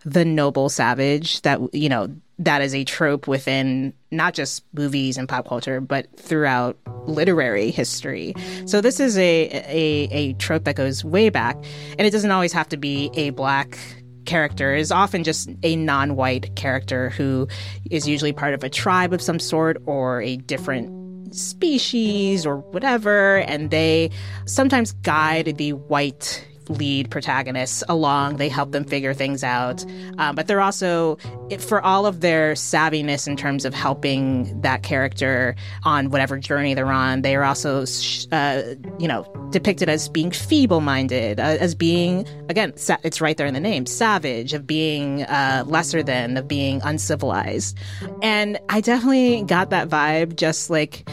the 0.04 0.24
noble 0.24 0.68
savage 0.68 1.42
that, 1.42 1.60
you 1.72 1.88
know, 1.88 2.08
that 2.38 2.60
is 2.60 2.74
a 2.74 2.82
trope 2.82 3.28
within 3.28 3.92
not 4.10 4.34
just 4.34 4.64
movies 4.74 5.16
and 5.16 5.28
pop 5.28 5.46
culture, 5.46 5.80
but 5.80 6.08
throughout 6.16 6.76
literary 7.06 7.70
history. 7.70 8.34
So 8.66 8.80
this 8.80 8.98
is 8.98 9.16
a, 9.16 9.48
a, 9.68 10.08
a 10.10 10.32
trope 10.34 10.64
that 10.64 10.74
goes 10.74 11.04
way 11.04 11.28
back, 11.28 11.56
and 11.98 12.00
it 12.00 12.10
doesn't 12.10 12.30
always 12.30 12.52
have 12.52 12.68
to 12.70 12.76
be 12.76 13.10
a 13.14 13.30
black 13.30 13.78
character 14.24 14.74
is 14.74 14.92
often 14.92 15.24
just 15.24 15.50
a 15.62 15.76
non-white 15.76 16.54
character 16.56 17.10
who 17.10 17.48
is 17.90 18.08
usually 18.08 18.32
part 18.32 18.54
of 18.54 18.64
a 18.64 18.68
tribe 18.68 19.12
of 19.12 19.20
some 19.22 19.38
sort 19.38 19.82
or 19.86 20.22
a 20.22 20.36
different 20.36 21.34
species 21.34 22.44
or 22.44 22.58
whatever 22.58 23.38
and 23.38 23.70
they 23.70 24.10
sometimes 24.44 24.92
guide 24.92 25.56
the 25.56 25.72
white 25.72 26.46
lead 26.68 27.10
protagonists 27.10 27.82
along. 27.88 28.36
They 28.36 28.48
help 28.48 28.72
them 28.72 28.84
figure 28.84 29.14
things 29.14 29.42
out. 29.44 29.84
Um, 30.18 30.34
but 30.34 30.46
they're 30.46 30.60
also, 30.60 31.16
for 31.58 31.80
all 31.80 32.06
of 32.06 32.20
their 32.20 32.54
savviness 32.54 33.26
in 33.26 33.36
terms 33.36 33.64
of 33.64 33.74
helping 33.74 34.60
that 34.60 34.82
character 34.82 35.54
on 35.84 36.10
whatever 36.10 36.38
journey 36.38 36.74
they're 36.74 36.92
on, 36.92 37.22
they 37.22 37.36
are 37.36 37.44
also, 37.44 37.84
uh, 38.32 38.62
you 38.98 39.08
know, 39.08 39.26
depicted 39.50 39.88
as 39.88 40.08
being 40.08 40.30
feeble 40.30 40.80
minded, 40.80 41.38
uh, 41.38 41.56
as 41.60 41.74
being, 41.74 42.26
again, 42.48 42.76
sa- 42.76 42.96
it's 43.02 43.20
right 43.20 43.36
there 43.36 43.46
in 43.46 43.54
the 43.54 43.60
name, 43.60 43.86
savage, 43.86 44.54
of 44.54 44.66
being 44.66 45.24
uh, 45.24 45.64
lesser 45.66 46.02
than, 46.02 46.36
of 46.36 46.48
being 46.48 46.80
uncivilized. 46.84 47.76
And 48.22 48.58
I 48.68 48.80
definitely 48.80 49.42
got 49.42 49.70
that 49.70 49.88
vibe 49.88 50.36
just 50.36 50.70
like 50.70 51.08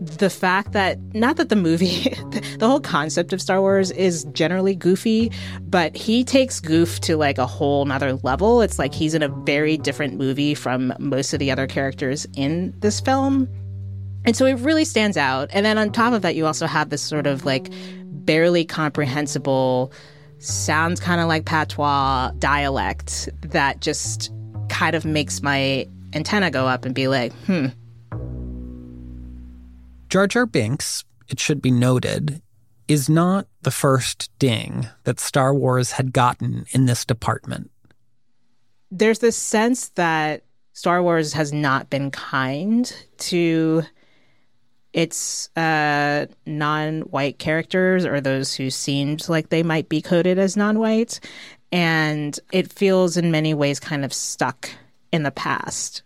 the 0.00 0.28
fact 0.28 0.72
that 0.72 0.98
not 1.14 1.36
that 1.36 1.48
the 1.48 1.56
movie 1.56 2.02
the 2.58 2.66
whole 2.66 2.80
concept 2.80 3.32
of 3.32 3.40
star 3.40 3.60
wars 3.60 3.90
is 3.92 4.24
generally 4.32 4.74
goofy 4.74 5.32
but 5.62 5.96
he 5.96 6.22
takes 6.22 6.60
goof 6.60 7.00
to 7.00 7.16
like 7.16 7.38
a 7.38 7.46
whole 7.46 7.84
nother 7.84 8.14
level. 8.22 8.60
It's 8.60 8.78
like 8.78 8.92
he's 8.94 9.14
in 9.14 9.22
a 9.22 9.28
very 9.28 9.76
different 9.76 10.14
movie 10.14 10.54
from 10.54 10.92
most 10.98 11.32
of 11.32 11.38
the 11.38 11.50
other 11.50 11.66
characters 11.66 12.26
in 12.36 12.74
this 12.80 13.00
film. 13.00 13.48
And 14.24 14.36
so 14.36 14.44
it 14.44 14.54
really 14.54 14.84
stands 14.84 15.16
out. 15.16 15.48
And 15.52 15.64
then 15.64 15.78
on 15.78 15.92
top 15.92 16.12
of 16.12 16.22
that 16.22 16.34
you 16.34 16.46
also 16.46 16.66
have 16.66 16.90
this 16.90 17.02
sort 17.02 17.26
of 17.26 17.44
like 17.44 17.70
barely 18.04 18.64
comprehensible 18.64 19.92
sounds 20.38 21.00
kind 21.00 21.20
of 21.20 21.28
like 21.28 21.46
patois 21.46 22.32
dialect 22.38 23.30
that 23.40 23.80
just 23.80 24.30
kind 24.68 24.94
of 24.94 25.04
makes 25.04 25.42
my 25.42 25.86
antenna 26.12 26.50
go 26.50 26.66
up 26.66 26.84
and 26.84 26.94
be 26.94 27.08
like 27.08 27.32
hmm 27.44 27.66
Jar 30.16 30.26
Jar 30.26 30.46
Binks, 30.46 31.04
it 31.28 31.38
should 31.38 31.60
be 31.60 31.70
noted, 31.70 32.40
is 32.88 33.06
not 33.06 33.48
the 33.60 33.70
first 33.70 34.30
ding 34.38 34.88
that 35.04 35.20
Star 35.20 35.52
Wars 35.52 35.90
had 35.90 36.14
gotten 36.14 36.64
in 36.70 36.86
this 36.86 37.04
department. 37.04 37.70
There's 38.90 39.18
this 39.18 39.36
sense 39.36 39.90
that 39.90 40.42
Star 40.72 41.02
Wars 41.02 41.34
has 41.34 41.52
not 41.52 41.90
been 41.90 42.10
kind 42.10 42.90
to 43.18 43.82
its 44.94 45.54
uh, 45.54 46.24
non 46.46 47.02
white 47.02 47.38
characters 47.38 48.06
or 48.06 48.18
those 48.18 48.54
who 48.54 48.70
seemed 48.70 49.28
like 49.28 49.50
they 49.50 49.62
might 49.62 49.90
be 49.90 50.00
coded 50.00 50.38
as 50.38 50.56
non 50.56 50.78
white. 50.78 51.20
And 51.70 52.40
it 52.52 52.72
feels 52.72 53.18
in 53.18 53.30
many 53.30 53.52
ways 53.52 53.78
kind 53.78 54.02
of 54.02 54.14
stuck 54.14 54.70
in 55.12 55.24
the 55.24 55.30
past. 55.30 56.04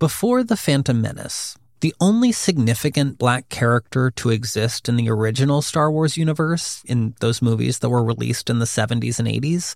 Before 0.00 0.42
The 0.42 0.56
Phantom 0.56 1.00
Menace, 1.00 1.56
the 1.80 1.94
only 2.00 2.32
significant 2.32 3.18
black 3.18 3.48
character 3.48 4.10
to 4.10 4.30
exist 4.30 4.88
in 4.88 4.96
the 4.96 5.10
original 5.10 5.60
Star 5.60 5.90
Wars 5.90 6.16
universe, 6.16 6.82
in 6.86 7.14
those 7.20 7.42
movies 7.42 7.80
that 7.80 7.90
were 7.90 8.04
released 8.04 8.48
in 8.48 8.58
the 8.58 8.64
70s 8.64 9.18
and 9.18 9.28
80s, 9.28 9.74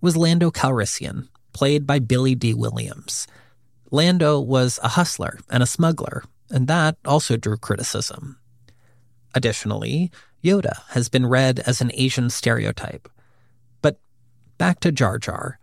was 0.00 0.16
Lando 0.16 0.50
Calrissian, 0.50 1.28
played 1.52 1.86
by 1.86 1.98
Billy 1.98 2.34
Dee 2.34 2.54
Williams. 2.54 3.26
Lando 3.90 4.40
was 4.40 4.78
a 4.82 4.88
hustler 4.88 5.38
and 5.50 5.62
a 5.62 5.66
smuggler, 5.66 6.22
and 6.50 6.68
that 6.68 6.96
also 7.04 7.36
drew 7.36 7.56
criticism. 7.56 8.38
Additionally, 9.34 10.10
Yoda 10.44 10.82
has 10.90 11.08
been 11.08 11.26
read 11.26 11.60
as 11.60 11.80
an 11.80 11.90
Asian 11.94 12.30
stereotype. 12.30 13.08
But 13.80 13.98
back 14.58 14.80
to 14.80 14.92
Jar 14.92 15.18
Jar. 15.18 15.58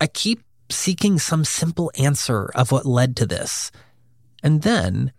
I 0.00 0.06
keep 0.06 0.42
seeking 0.70 1.18
some 1.18 1.44
simple 1.44 1.90
answer 1.98 2.50
of 2.54 2.70
what 2.70 2.84
led 2.84 3.16
to 3.16 3.26
this– 3.26 3.70
and 4.42 4.62
then 4.62 5.12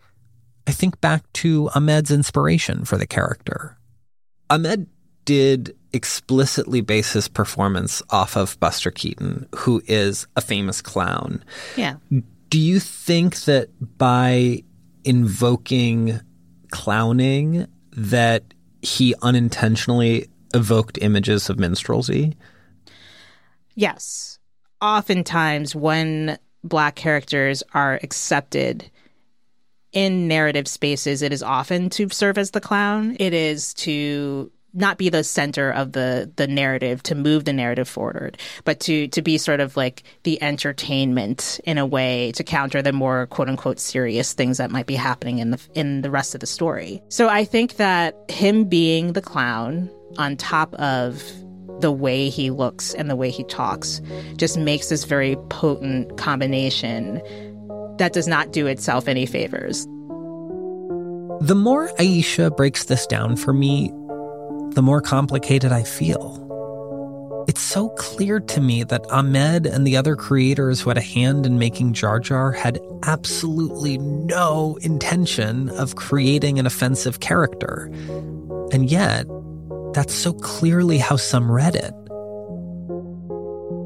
I 0.67 0.71
think 0.71 1.01
back 1.01 1.31
to 1.33 1.69
Ahmed's 1.75 2.11
inspiration 2.11 2.85
for 2.85 2.97
the 2.97 3.07
character. 3.07 3.77
Ahmed 4.49 4.87
did 5.25 5.75
explicitly 5.93 6.81
base 6.81 7.13
his 7.13 7.27
performance 7.27 8.01
off 8.09 8.35
of 8.35 8.59
Buster 8.59 8.91
Keaton, 8.91 9.47
who 9.55 9.81
is 9.87 10.27
a 10.35 10.41
famous 10.41 10.81
clown. 10.81 11.43
Yeah. 11.75 11.95
Do 12.49 12.59
you 12.59 12.79
think 12.79 13.37
that 13.41 13.69
by 13.97 14.63
invoking 15.03 16.19
clowning 16.69 17.67
that 17.91 18.43
he 18.81 19.15
unintentionally 19.21 20.27
evoked 20.53 20.97
images 21.01 21.49
of 21.49 21.59
minstrelsy? 21.59 22.35
Yes. 23.75 24.39
Oftentimes 24.81 25.75
when 25.75 26.37
black 26.63 26.95
characters 26.95 27.63
are 27.73 27.99
accepted 28.03 28.90
in 29.93 30.27
narrative 30.27 30.67
spaces, 30.67 31.21
it 31.21 31.33
is 31.33 31.43
often 31.43 31.89
to 31.91 32.09
serve 32.09 32.37
as 32.37 32.51
the 32.51 32.61
clown. 32.61 33.15
It 33.19 33.33
is 33.33 33.73
to 33.75 34.51
not 34.73 34.97
be 34.97 35.09
the 35.09 35.23
center 35.23 35.71
of 35.71 35.91
the 35.91 36.31
the 36.37 36.47
narrative 36.47 37.03
to 37.03 37.15
move 37.15 37.45
the 37.45 37.53
narrative 37.53 37.89
forward 37.89 38.37
but 38.63 38.79
to 38.79 39.07
to 39.09 39.21
be 39.21 39.37
sort 39.37 39.59
of 39.59 39.75
like 39.75 40.03
the 40.23 40.41
entertainment 40.41 41.59
in 41.65 41.77
a 41.77 41.85
way 41.85 42.31
to 42.33 42.43
counter 42.43 42.81
the 42.81 42.93
more 42.93 43.27
quote 43.27 43.49
unquote 43.49 43.79
serious 43.79 44.33
things 44.33 44.57
that 44.57 44.71
might 44.71 44.85
be 44.85 44.95
happening 44.95 45.39
in 45.39 45.51
the 45.51 45.59
in 45.73 46.01
the 46.03 46.09
rest 46.11 46.33
of 46.33 46.39
the 46.39 46.47
story 46.47 47.01
so 47.09 47.27
i 47.27 47.43
think 47.43 47.75
that 47.75 48.15
him 48.29 48.63
being 48.63 49.13
the 49.13 49.21
clown 49.21 49.89
on 50.17 50.37
top 50.37 50.73
of 50.75 51.21
the 51.81 51.91
way 51.91 52.29
he 52.29 52.49
looks 52.49 52.93
and 52.93 53.09
the 53.09 53.15
way 53.15 53.29
he 53.29 53.43
talks 53.45 54.01
just 54.37 54.57
makes 54.57 54.89
this 54.89 55.03
very 55.03 55.35
potent 55.49 56.15
combination 56.17 57.21
that 58.01 58.13
does 58.13 58.27
not 58.27 58.51
do 58.51 58.65
itself 58.65 59.07
any 59.07 59.27
favors. 59.27 59.85
The 61.39 61.55
more 61.55 61.89
Aisha 61.99 62.55
breaks 62.57 62.85
this 62.85 63.05
down 63.05 63.35
for 63.35 63.53
me, 63.53 63.89
the 64.73 64.81
more 64.81 65.01
complicated 65.01 65.71
I 65.71 65.83
feel. 65.83 66.39
It's 67.47 67.61
so 67.61 67.89
clear 67.89 68.39
to 68.39 68.59
me 68.59 68.83
that 68.85 69.05
Ahmed 69.11 69.67
and 69.67 69.85
the 69.85 69.97
other 69.97 70.15
creators 70.15 70.81
who 70.81 70.89
had 70.89 70.97
a 70.97 71.01
hand 71.01 71.45
in 71.45 71.59
making 71.59 71.93
Jar 71.93 72.19
Jar 72.19 72.51
had 72.51 72.79
absolutely 73.03 73.99
no 73.99 74.79
intention 74.81 75.69
of 75.69 75.95
creating 75.95 76.57
an 76.57 76.65
offensive 76.65 77.19
character. 77.19 77.91
And 78.71 78.89
yet, 78.89 79.27
that's 79.93 80.15
so 80.15 80.33
clearly 80.33 80.97
how 80.97 81.17
some 81.17 81.51
read 81.51 81.75
it. 81.75 81.93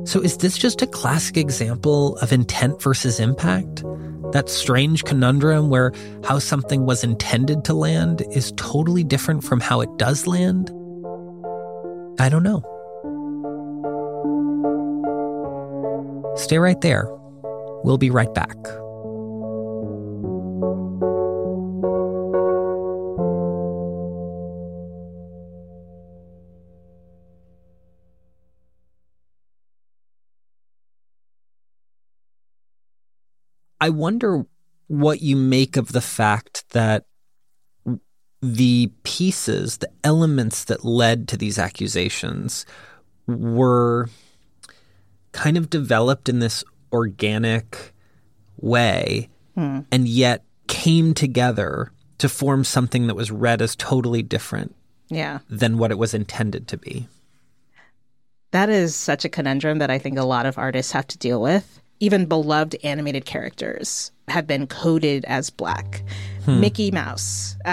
So, 0.06 0.22
is 0.22 0.38
this 0.38 0.56
just 0.56 0.84
a 0.84 0.88
classic 0.88 1.36
example 1.36 2.16
of 2.18 2.32
intent 2.32 2.80
versus 2.80 3.20
impact? 3.20 3.84
That 4.34 4.50
strange 4.50 5.04
conundrum 5.04 5.70
where 5.70 5.94
how 6.24 6.38
something 6.38 6.86
was 6.86 7.04
intended 7.04 7.66
to 7.66 7.74
land 7.74 8.22
is 8.32 8.54
totally 8.56 9.04
different 9.04 9.44
from 9.44 9.60
how 9.60 9.82
it 9.82 9.90
does 9.98 10.28
land? 10.28 10.70
I 12.20 12.30
don't 12.30 12.44
know. 12.44 12.62
Stay 16.36 16.60
right 16.60 16.80
there. 16.82 17.08
We'll 17.84 17.98
be 17.98 18.12
right 18.12 18.34
back. 18.34 18.56
I 33.86 33.90
wonder 33.90 34.48
what 34.88 35.22
you 35.22 35.36
make 35.36 35.78
of 35.78 35.92
the 35.92 36.02
fact 36.02 36.68
that 36.72 37.06
the 38.42 38.92
pieces, 39.04 39.78
the 39.78 39.92
elements 40.04 40.64
that 40.64 40.84
led 40.84 41.28
to 41.28 41.38
these 41.38 41.60
accusations 41.60 42.66
were 43.28 44.10
kind 45.34 45.56
of 45.56 45.70
developed 45.70 46.30
in 46.30 46.40
this 46.40 46.64
organic 46.92 47.94
way 48.58 49.30
hmm. 49.54 49.82
and 49.92 50.08
yet 50.08 50.44
came 50.66 51.14
together 51.14 51.92
to 52.18 52.28
form 52.28 52.64
something 52.64 53.06
that 53.06 53.16
was 53.16 53.30
read 53.30 53.62
as 53.62 53.76
totally 53.76 54.24
different 54.24 54.74
yeah. 55.10 55.42
than 55.48 55.78
what 55.78 55.92
it 55.92 56.00
was 56.00 56.16
intended 56.16 56.68
to 56.70 56.78
be. 56.78 57.08
That 58.50 58.70
is 58.70 58.96
such 58.96 59.26
a 59.26 59.30
conundrum 59.30 59.78
that 59.78 59.92
I 59.92 60.00
think 60.00 60.18
a 60.18 60.24
lot 60.24 60.48
of 60.48 60.58
artists 60.58 60.94
have 60.94 61.06
to 61.10 61.20
deal 61.20 61.40
with 61.40 61.82
even 62.00 62.26
beloved 62.26 62.76
animated 62.84 63.26
characters 63.26 64.12
have 64.28 64.48
been 64.48 64.68
coded 64.68 65.26
as 65.26 65.50
black. 65.50 66.04
Hmm. 66.44 66.60
Mickey 66.60 66.92
Mouse 66.92 67.56
uh, 67.66 67.70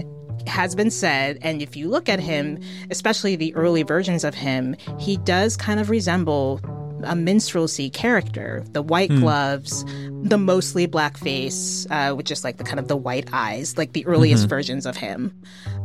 mm-hmm. 0.00 0.46
has 0.46 0.74
been 0.74 0.90
said, 0.90 1.38
and 1.42 1.62
if 1.62 1.76
you 1.76 1.88
look 1.88 2.08
at 2.08 2.20
him, 2.20 2.58
especially 2.90 3.36
the 3.36 3.54
early 3.54 3.82
versions 3.82 4.24
of 4.24 4.34
him, 4.34 4.76
he 4.98 5.16
does 5.18 5.56
kind 5.56 5.80
of 5.80 5.90
resemble 5.90 6.60
a 7.04 7.14
minstrelsy 7.14 7.90
character. 7.90 8.64
The 8.72 8.82
white 8.82 9.10
hmm. 9.10 9.20
gloves, 9.20 9.84
the 10.22 10.38
mostly 10.38 10.86
black 10.86 11.16
face, 11.16 11.86
uh, 11.90 12.14
with 12.16 12.26
just 12.26 12.44
like 12.44 12.56
the 12.56 12.64
kind 12.64 12.78
of 12.78 12.88
the 12.88 12.96
white 12.96 13.28
eyes, 13.32 13.76
like 13.76 13.92
the 13.92 14.06
earliest 14.06 14.44
mm-hmm. 14.44 14.50
versions 14.50 14.86
of 14.86 14.96
him. 14.96 15.34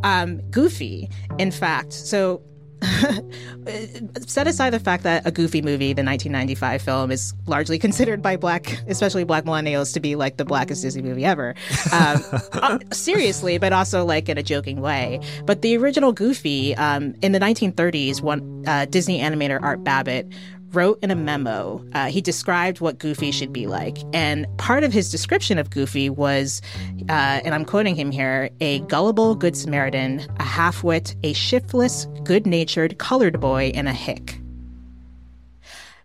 Um, 0.03 0.41
Goofy, 0.49 1.09
in 1.37 1.51
fact. 1.51 1.93
So 1.93 2.41
set 4.25 4.47
aside 4.47 4.71
the 4.71 4.79
fact 4.79 5.03
that 5.03 5.25
a 5.25 5.31
goofy 5.31 5.61
movie, 5.61 5.93
the 5.93 6.03
1995 6.03 6.81
film, 6.81 7.11
is 7.11 7.33
largely 7.45 7.77
considered 7.77 8.21
by 8.21 8.37
black, 8.37 8.81
especially 8.87 9.23
black 9.23 9.45
millennials, 9.45 9.93
to 9.93 9.99
be 9.99 10.15
like 10.15 10.37
the 10.37 10.45
blackest 10.45 10.81
Disney 10.81 11.01
movie 11.01 11.25
ever. 11.25 11.55
Um, 11.91 12.23
uh, 12.53 12.79
seriously, 12.91 13.57
but 13.57 13.73
also 13.73 14.05
like 14.05 14.29
in 14.29 14.37
a 14.37 14.43
joking 14.43 14.81
way. 14.81 15.19
But 15.45 15.61
the 15.61 15.77
original 15.77 16.11
Goofy 16.13 16.75
um, 16.75 17.15
in 17.21 17.31
the 17.31 17.39
1930s, 17.39 18.21
one 18.21 18.63
uh, 18.67 18.85
Disney 18.85 19.19
animator 19.19 19.59
Art 19.61 19.83
Babbitt 19.83 20.31
wrote 20.73 20.99
in 21.01 21.11
a 21.11 21.15
memo, 21.15 21.83
uh, 21.93 22.07
he 22.07 22.21
described 22.21 22.81
what 22.81 22.99
Goofy 22.99 23.31
should 23.31 23.51
be 23.53 23.67
like. 23.67 23.97
And 24.13 24.45
part 24.57 24.83
of 24.83 24.93
his 24.93 25.11
description 25.11 25.57
of 25.57 25.69
Goofy 25.69 26.09
was, 26.09 26.61
uh, 27.09 27.41
and 27.43 27.53
I'm 27.53 27.65
quoting 27.65 27.95
him 27.95 28.11
here, 28.11 28.49
a 28.59 28.79
gullible 28.81 29.35
Good 29.35 29.55
Samaritan, 29.55 30.25
a 30.39 30.43
half 30.43 30.83
wit, 30.83 31.15
a 31.23 31.33
shiftless, 31.33 32.05
good 32.23 32.45
natured 32.45 32.97
colored 32.97 33.39
boy, 33.39 33.71
and 33.73 33.87
a 33.87 33.93
hick. 33.93 34.39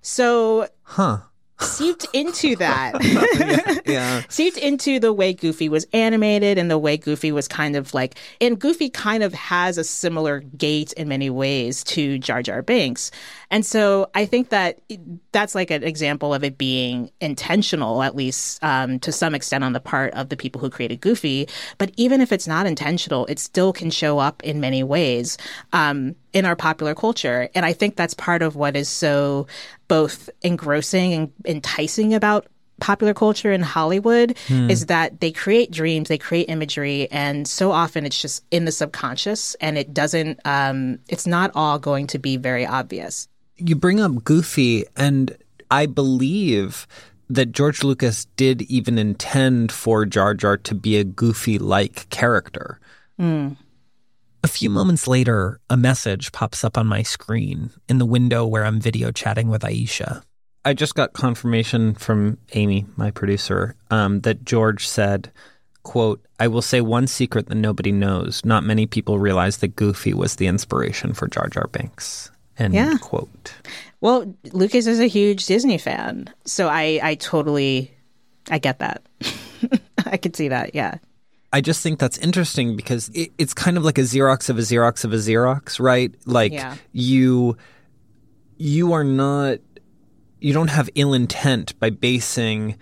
So, 0.01 0.69
huh 0.83 1.19
seeped 1.61 2.07
into 2.13 2.57
that. 2.57 3.03
yeah, 3.05 3.79
yeah. 3.87 4.23
seeped 4.29 4.59
into 4.59 4.99
the 4.99 5.13
way 5.13 5.33
Goofy 5.33 5.69
was 5.69 5.87
animated 5.93 6.59
and 6.59 6.71
the 6.71 6.79
way 6.79 6.97
Goofy 6.97 7.33
was 7.33 7.49
kind 7.49 7.77
of 7.77 7.95
like, 7.95 8.19
and 8.41 8.59
Goofy 8.59 8.91
kind 8.91 9.23
of 9.23 9.33
has 9.35 9.79
a 9.79 9.85
similar 9.85 10.41
gait 10.41 10.93
in 10.95 11.09
many 11.09 11.31
ways 11.31 11.85
to 11.85 12.19
Jar 12.19 12.43
Jar 12.43 12.63
Binks. 12.63 13.11
And 13.55 13.65
so 13.65 14.11
I 14.17 14.27
think 14.27 14.49
that 14.49 14.81
that's 15.31 15.55
like 15.55 15.71
an 15.71 15.85
example 15.85 16.35
of 16.35 16.43
it 16.43 16.59
being 16.59 17.13
intentional, 17.21 18.03
at 18.03 18.17
least 18.17 18.59
um, 18.65 18.99
to 18.99 19.13
some 19.13 19.33
extent 19.33 19.63
on 19.63 19.73
the 19.73 19.79
part 19.79 20.13
of 20.15 20.29
the 20.29 20.37
people 20.37 20.61
who 20.61 20.69
created 20.69 21.01
Goofy. 21.01 21.47
But 21.79 21.93
even 21.97 22.21
if 22.21 22.33
it's 22.33 22.49
not 22.49 22.67
intentional, 22.67 23.27
it 23.27 23.39
still 23.39 23.73
can 23.73 23.91
show 23.91 24.19
up 24.19 24.43
in 24.43 24.59
many 24.59 24.83
ways. 24.83 25.39
Um, 25.73 26.17
in 26.33 26.45
our 26.45 26.57
popular 26.57 26.97
culture. 26.97 27.49
And 27.55 27.65
I 27.65 27.73
think 27.73 27.95
that's 27.95 28.13
part 28.13 28.43
of 28.43 28.57
what 28.57 28.75
is 28.75 28.89
so 28.89 29.47
both 29.87 30.29
engrossing 30.43 31.13
and 31.13 31.33
enticing 31.45 32.13
about 32.13 32.49
popular 32.81 33.15
culture 33.15 33.53
in 33.53 33.63
Hollywood 33.63 34.37
hmm. 34.49 34.69
is 34.69 34.87
that 34.87 35.21
they 35.21 35.31
create 35.31 35.71
dreams, 35.71 36.09
they 36.09 36.19
create 36.19 36.49
imagery, 36.49 37.09
and 37.13 37.47
so 37.47 37.71
often 37.71 38.05
it's 38.05 38.21
just 38.21 38.45
in 38.51 38.65
the 38.65 38.73
subconscious 38.73 39.55
and 39.61 39.79
it 39.79 39.95
doesn't, 39.95 40.41
um, 40.45 40.99
it's 41.09 41.25
not 41.25 41.53
all 41.55 41.79
going 41.79 42.09
to 42.09 42.19
be 42.19 42.37
very 42.37 42.67
obvious. 42.67 43.29
You 43.57 43.77
bring 43.77 44.01
up 44.01 44.25
Goofy, 44.25 44.85
and 44.97 45.37
I 45.71 45.87
believe 45.87 46.87
that 47.31 47.53
George 47.53 47.83
Lucas 47.83 48.27
did 48.37 48.63
even 48.63 48.99
intend 48.99 49.73
for 49.73 50.05
Jar 50.05 50.35
Jar 50.35 50.57
to 50.59 50.75
be 50.75 50.97
a 50.97 51.05
goofy 51.05 51.59
like 51.59 52.09
character. 52.11 52.79
Mm. 53.19 53.57
A 54.43 54.49
few 54.49 54.69
moments 54.69 55.07
later, 55.07 55.59
a 55.71 55.77
message 55.77 56.33
pops 56.33 56.65
up 56.65 56.77
on 56.77 56.87
my 56.87 57.03
screen 57.03 57.71
in 57.89 57.99
the 57.99 58.07
window 58.07 58.45
where 58.45 58.65
I'm 58.65 58.81
video 58.81 59.11
chatting 59.11 59.49
with 59.49 59.63
Aisha. 59.63 60.23
I 60.67 60.75
just 60.75 60.95
got 60.95 61.13
confirmation 61.13 61.95
from 61.95 62.39
Amy, 62.53 62.87
my 62.97 63.11
producer, 63.11 63.75
um, 63.91 64.21
that 64.21 64.45
George 64.45 64.87
said, 64.87 65.31
quote, 65.83 66.25
I 66.41 66.49
will 66.49 66.63
say 66.63 66.81
one 66.81 67.07
secret 67.07 67.49
that 67.49 67.55
nobody 67.55 67.93
knows. 67.93 68.45
Not 68.45 68.65
many 68.65 68.87
people 68.87 69.19
realize 69.19 69.59
that 69.59 69.77
Goofy 69.77 70.13
was 70.13 70.37
the 70.37 70.47
inspiration 70.47 71.15
for 71.15 71.27
Jar 71.29 71.49
Jar 71.49 71.69
Binks. 71.69 72.31
End 72.59 72.75
yeah. 72.75 72.97
quote. 73.01 73.55
Well, 74.01 74.35
Lucas 74.53 74.87
is 74.87 75.01
a 75.01 75.07
huge 75.07 75.47
Disney 75.47 75.79
fan. 75.79 76.33
So 76.45 76.69
I, 76.69 77.01
I 77.03 77.15
totally 77.17 77.95
I 78.51 78.59
get 78.59 78.79
that. 78.79 79.03
I 80.07 80.17
could 80.17 80.37
see 80.37 80.49
that, 80.49 80.75
yeah. 80.75 80.99
I 81.53 81.61
just 81.61 81.83
think 81.83 81.99
that's 81.99 82.19
interesting 82.19 82.77
because 82.77 83.11
it, 83.11 83.33
it's 83.39 83.55
kind 83.55 83.77
of 83.77 83.85
like 83.85 83.99
a 83.99 84.03
Xerox 84.03 84.51
of 84.51 84.59
a 84.59 84.63
Xerox 84.63 85.05
of 85.05 85.13
a 85.13 85.17
Xerox, 85.17 85.79
right? 85.79 86.13
Like 86.27 86.53
yeah. 86.53 86.77
you 86.93 87.57
you 88.57 88.93
are 88.93 89.05
not 89.05 89.59
you 90.41 90.53
don't 90.53 90.69
have 90.69 90.91
ill 90.95 91.15
intent 91.15 91.79
by 91.79 91.91
basing 91.91 92.77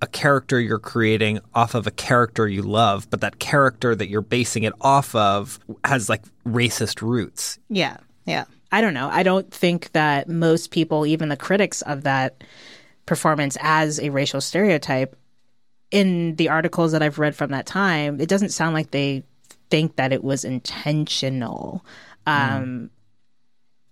a 0.00 0.06
character 0.06 0.58
you're 0.58 0.78
creating 0.78 1.40
off 1.54 1.74
of 1.74 1.86
a 1.86 1.90
character 1.90 2.48
you 2.48 2.62
love, 2.62 3.08
but 3.10 3.20
that 3.20 3.38
character 3.38 3.94
that 3.94 4.08
you're 4.08 4.22
basing 4.22 4.62
it 4.62 4.72
off 4.80 5.14
of 5.14 5.58
has 5.84 6.08
like 6.08 6.22
racist 6.46 7.02
roots. 7.02 7.58
Yeah. 7.68 7.98
Yeah. 8.24 8.46
I 8.72 8.80
don't 8.80 8.94
know. 8.94 9.08
I 9.10 9.22
don't 9.22 9.50
think 9.50 9.92
that 9.92 10.28
most 10.28 10.70
people, 10.70 11.06
even 11.06 11.28
the 11.28 11.36
critics 11.36 11.82
of 11.82 12.02
that 12.02 12.42
performance 13.06 13.56
as 13.60 14.00
a 14.00 14.10
racial 14.10 14.40
stereotype, 14.40 15.16
in 15.90 16.34
the 16.36 16.48
articles 16.48 16.92
that 16.92 17.02
I've 17.02 17.18
read 17.18 17.36
from 17.36 17.50
that 17.50 17.66
time, 17.66 18.20
it 18.20 18.28
doesn't 18.28 18.48
sound 18.50 18.74
like 18.74 18.90
they 18.90 19.24
think 19.70 19.96
that 19.96 20.12
it 20.12 20.24
was 20.24 20.44
intentional. 20.44 21.84
Um, 22.26 22.64
mm. 22.64 22.90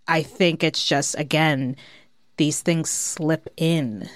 I 0.09 0.23
think 0.23 0.65
it's 0.65 0.85
just, 0.85 1.17
again, 1.19 1.77
these 2.37 2.61
things 2.61 2.91
slip 2.91 3.49
in. 3.57 4.09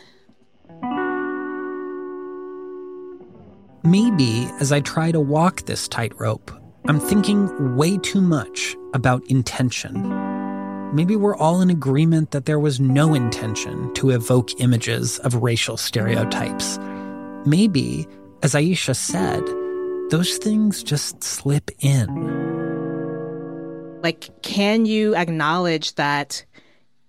Maybe 3.84 4.50
as 4.60 4.72
I 4.72 4.80
try 4.80 5.12
to 5.12 5.20
walk 5.20 5.62
this 5.62 5.86
tightrope, 5.86 6.50
I'm 6.86 6.98
thinking 6.98 7.76
way 7.76 7.96
too 7.98 8.20
much 8.20 8.76
about 8.92 9.22
intention. 9.28 10.27
Maybe 10.92 11.16
we're 11.16 11.36
all 11.36 11.60
in 11.60 11.70
agreement 11.70 12.30
that 12.30 12.46
there 12.46 12.58
was 12.58 12.80
no 12.80 13.14
intention 13.14 13.92
to 13.94 14.10
evoke 14.10 14.60
images 14.60 15.18
of 15.20 15.34
racial 15.42 15.76
stereotypes 15.76 16.78
maybe, 17.48 18.06
as 18.42 18.54
Aisha 18.54 18.94
said, 18.94 19.42
those 20.10 20.36
things 20.38 20.82
just 20.82 21.22
slip 21.24 21.70
in. 21.80 22.08
Like, 24.02 24.42
can 24.42 24.86
you 24.86 25.16
acknowledge 25.16 25.94
that 25.96 26.44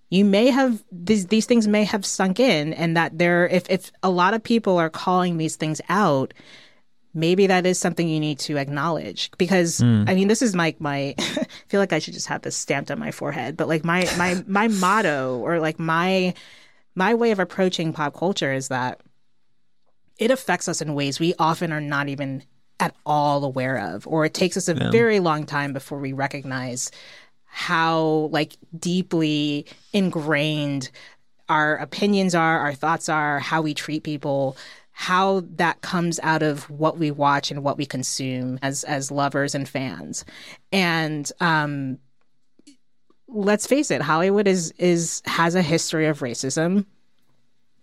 you 0.09 0.25
may 0.25 0.47
have 0.47 0.83
these 0.91 1.27
these 1.27 1.45
things 1.45 1.67
may 1.67 1.83
have 1.83 2.03
sunk 2.03 2.39
in, 2.39 2.73
and 2.73 2.97
that 2.97 3.19
there, 3.19 3.47
if 3.47 3.69
if 3.69 3.91
a 4.01 4.09
lot 4.09 4.33
of 4.33 4.41
people 4.41 4.77
are 4.77 4.89
calling 4.89 5.37
these 5.37 5.55
things 5.55 5.81
out, 5.87 6.33
maybe 7.13 7.47
that 7.47 7.65
is 7.65 7.79
something 7.79 8.07
you 8.07 8.19
need 8.19 8.39
to 8.39 8.57
acknowledge 8.57 9.31
because 9.37 9.79
mm. 9.79 10.07
i 10.09 10.13
mean 10.13 10.27
this 10.27 10.41
is 10.41 10.55
my 10.55 10.75
my 10.79 11.15
I 11.19 11.47
feel 11.67 11.79
like 11.79 11.93
i 11.93 11.99
should 11.99 12.13
just 12.13 12.27
have 12.27 12.41
this 12.41 12.55
stamped 12.55 12.91
on 12.91 12.99
my 12.99 13.11
forehead 13.11 13.57
but 13.57 13.67
like 13.67 13.83
my 13.83 14.07
my 14.17 14.43
my 14.47 14.67
motto 14.67 15.39
or 15.39 15.59
like 15.59 15.79
my 15.79 16.33
my 16.95 17.13
way 17.13 17.31
of 17.31 17.39
approaching 17.39 17.93
pop 17.93 18.15
culture 18.15 18.53
is 18.53 18.67
that 18.67 19.01
it 20.17 20.31
affects 20.31 20.67
us 20.67 20.81
in 20.81 20.93
ways 20.93 21.19
we 21.19 21.33
often 21.39 21.71
are 21.71 21.81
not 21.81 22.09
even 22.09 22.43
at 22.79 22.95
all 23.05 23.43
aware 23.43 23.77
of, 23.77 24.07
or 24.07 24.25
it 24.25 24.33
takes 24.33 24.55
us 24.57 24.67
a 24.67 24.75
yeah. 24.75 24.89
very 24.91 25.19
long 25.19 25.45
time 25.45 25.73
before 25.73 25.99
we 25.99 26.13
recognize 26.13 26.91
how 27.45 28.29
like 28.31 28.55
deeply 28.77 29.65
ingrained 29.91 30.89
our 31.49 31.77
opinions 31.77 32.35
are, 32.35 32.59
our 32.59 32.73
thoughts 32.73 33.09
are, 33.09 33.39
how 33.39 33.61
we 33.61 33.73
treat 33.73 34.03
people, 34.03 34.55
how 34.99 35.41
that 35.55 35.79
comes 35.79 36.19
out 36.23 36.43
of 36.43 36.69
what 36.69 36.97
we 36.97 37.09
watch 37.09 37.51
and 37.51 37.63
what 37.63 37.77
we 37.77 37.85
consume 37.85 38.59
as 38.61 38.83
as 38.83 39.09
lovers 39.09 39.55
and 39.55 39.67
fans. 39.67 40.25
And 40.73 41.31
um, 41.39 41.99
let's 43.29 43.65
face 43.65 43.91
it, 43.91 44.01
Hollywood 44.01 44.45
is 44.45 44.73
is 44.77 45.21
has 45.23 45.55
a 45.55 45.61
history 45.61 46.07
of 46.07 46.19
racism. 46.19 46.85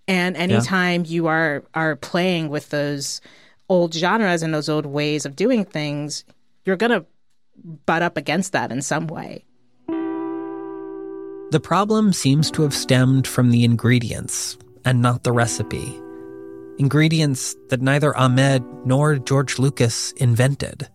And 0.06 0.36
anytime 0.36 1.06
yeah. 1.06 1.10
you 1.10 1.26
are 1.28 1.64
are 1.72 1.96
playing 1.96 2.50
with 2.50 2.68
those 2.68 3.22
old 3.70 3.94
genres 3.94 4.42
and 4.42 4.52
those 4.52 4.68
old 4.68 4.84
ways 4.84 5.24
of 5.24 5.34
doing 5.34 5.64
things, 5.64 6.22
you're 6.66 6.76
gonna 6.76 7.06
butt 7.86 8.02
up 8.02 8.18
against 8.18 8.52
that 8.52 8.70
in 8.70 8.82
some 8.82 9.06
way. 9.06 9.42
The 11.50 11.60
problem 11.62 12.12
seems 12.12 12.50
to 12.50 12.60
have 12.60 12.74
stemmed 12.74 13.26
from 13.26 13.52
the 13.52 13.64
ingredients 13.64 14.58
and 14.84 15.00
not 15.00 15.24
the 15.24 15.32
recipe. 15.32 15.98
Ingredients 16.78 17.56
that 17.70 17.80
neither 17.80 18.14
Ahmed 18.16 18.62
nor 18.84 19.16
George 19.16 19.58
Lucas 19.58 20.12
invented. 20.12 20.88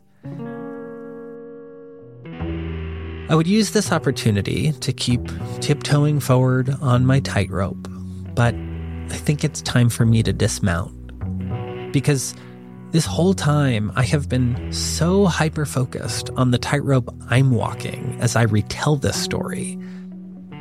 I 3.29 3.35
would 3.35 3.47
use 3.47 3.71
this 3.71 3.91
opportunity 3.91 4.73
to 4.73 4.93
keep 4.93 5.21
tiptoeing 5.59 6.19
forward 6.19 6.69
on 6.81 7.05
my 7.05 7.19
tightrope, 7.21 7.87
but 8.35 8.53
I 8.53 9.15
think 9.15 9.43
it's 9.43 9.61
time 9.61 9.89
for 9.89 10.05
me 10.05 10.21
to 10.21 10.33
dismount. 10.33 10.93
Because 11.91 12.35
this 12.91 13.05
whole 13.05 13.33
time, 13.33 13.91
I 13.95 14.03
have 14.03 14.29
been 14.29 14.71
so 14.71 15.25
hyper 15.25 15.65
focused 15.65 16.29
on 16.35 16.51
the 16.51 16.59
tightrope 16.59 17.09
I'm 17.29 17.51
walking 17.51 18.17
as 18.19 18.35
I 18.35 18.43
retell 18.43 18.97
this 18.97 19.19
story 19.19 19.79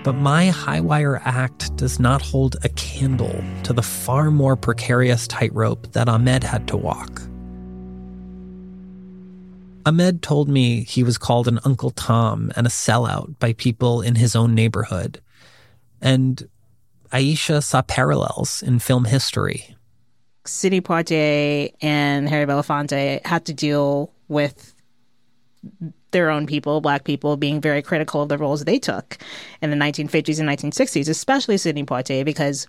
but 0.03 0.15
my 0.15 0.49
high 0.49 0.81
wire 0.81 1.21
act 1.25 1.75
does 1.77 2.01
not 2.01 2.23
hold 2.23 2.57
a 2.65 2.69
candle 2.71 3.43
to 3.65 3.73
the 3.73 3.83
far 3.83 4.31
more 4.31 4.57
precarious 4.57 5.27
tightrope 5.29 5.93
that 5.93 6.09
Ahmed 6.09 6.43
had 6.43 6.67
to 6.69 6.77
walk. 6.77 7.23
Ahmed 9.87 10.23
told 10.23 10.49
me 10.49 10.85
he 10.85 11.03
was 11.03 11.19
called 11.19 11.49
an 11.49 11.59
Uncle 11.65 11.91
Tom 11.91 12.51
and 12.57 12.67
a 12.67 12.71
sellout 12.71 13.39
by 13.39 13.53
people 13.55 14.03
in 14.03 14.15
his 14.15 14.37
own 14.37 14.55
neighborhood. 14.55 15.21
And 16.01 16.49
Aisha 17.13 17.63
saw 17.63 17.83
parallels 17.83 18.63
in 18.63 18.79
film 18.79 19.05
history. 19.05 19.77
Sidney 20.45 20.81
Poitier 20.81 21.73
and 21.81 22.29
Harry 22.29 22.47
Belafonte 22.47 23.25
had 23.27 23.45
to 23.47 23.53
deal 23.53 24.13
with 24.29 24.75
their 26.13 26.31
own 26.31 26.47
people, 26.47 26.81
black 26.81 27.05
people, 27.05 27.37
being 27.37 27.61
very 27.61 27.83
critical 27.83 28.23
of 28.23 28.29
the 28.29 28.39
roles 28.39 28.65
they 28.65 28.79
took 28.79 29.19
in 29.63 29.71
the 29.71 29.77
1950s 29.77 30.41
and 30.41 30.49
1960s, 30.49 31.09
especially 31.09 31.57
Sidney 31.57 31.85
Poitier, 31.85 32.25
because 32.25 32.67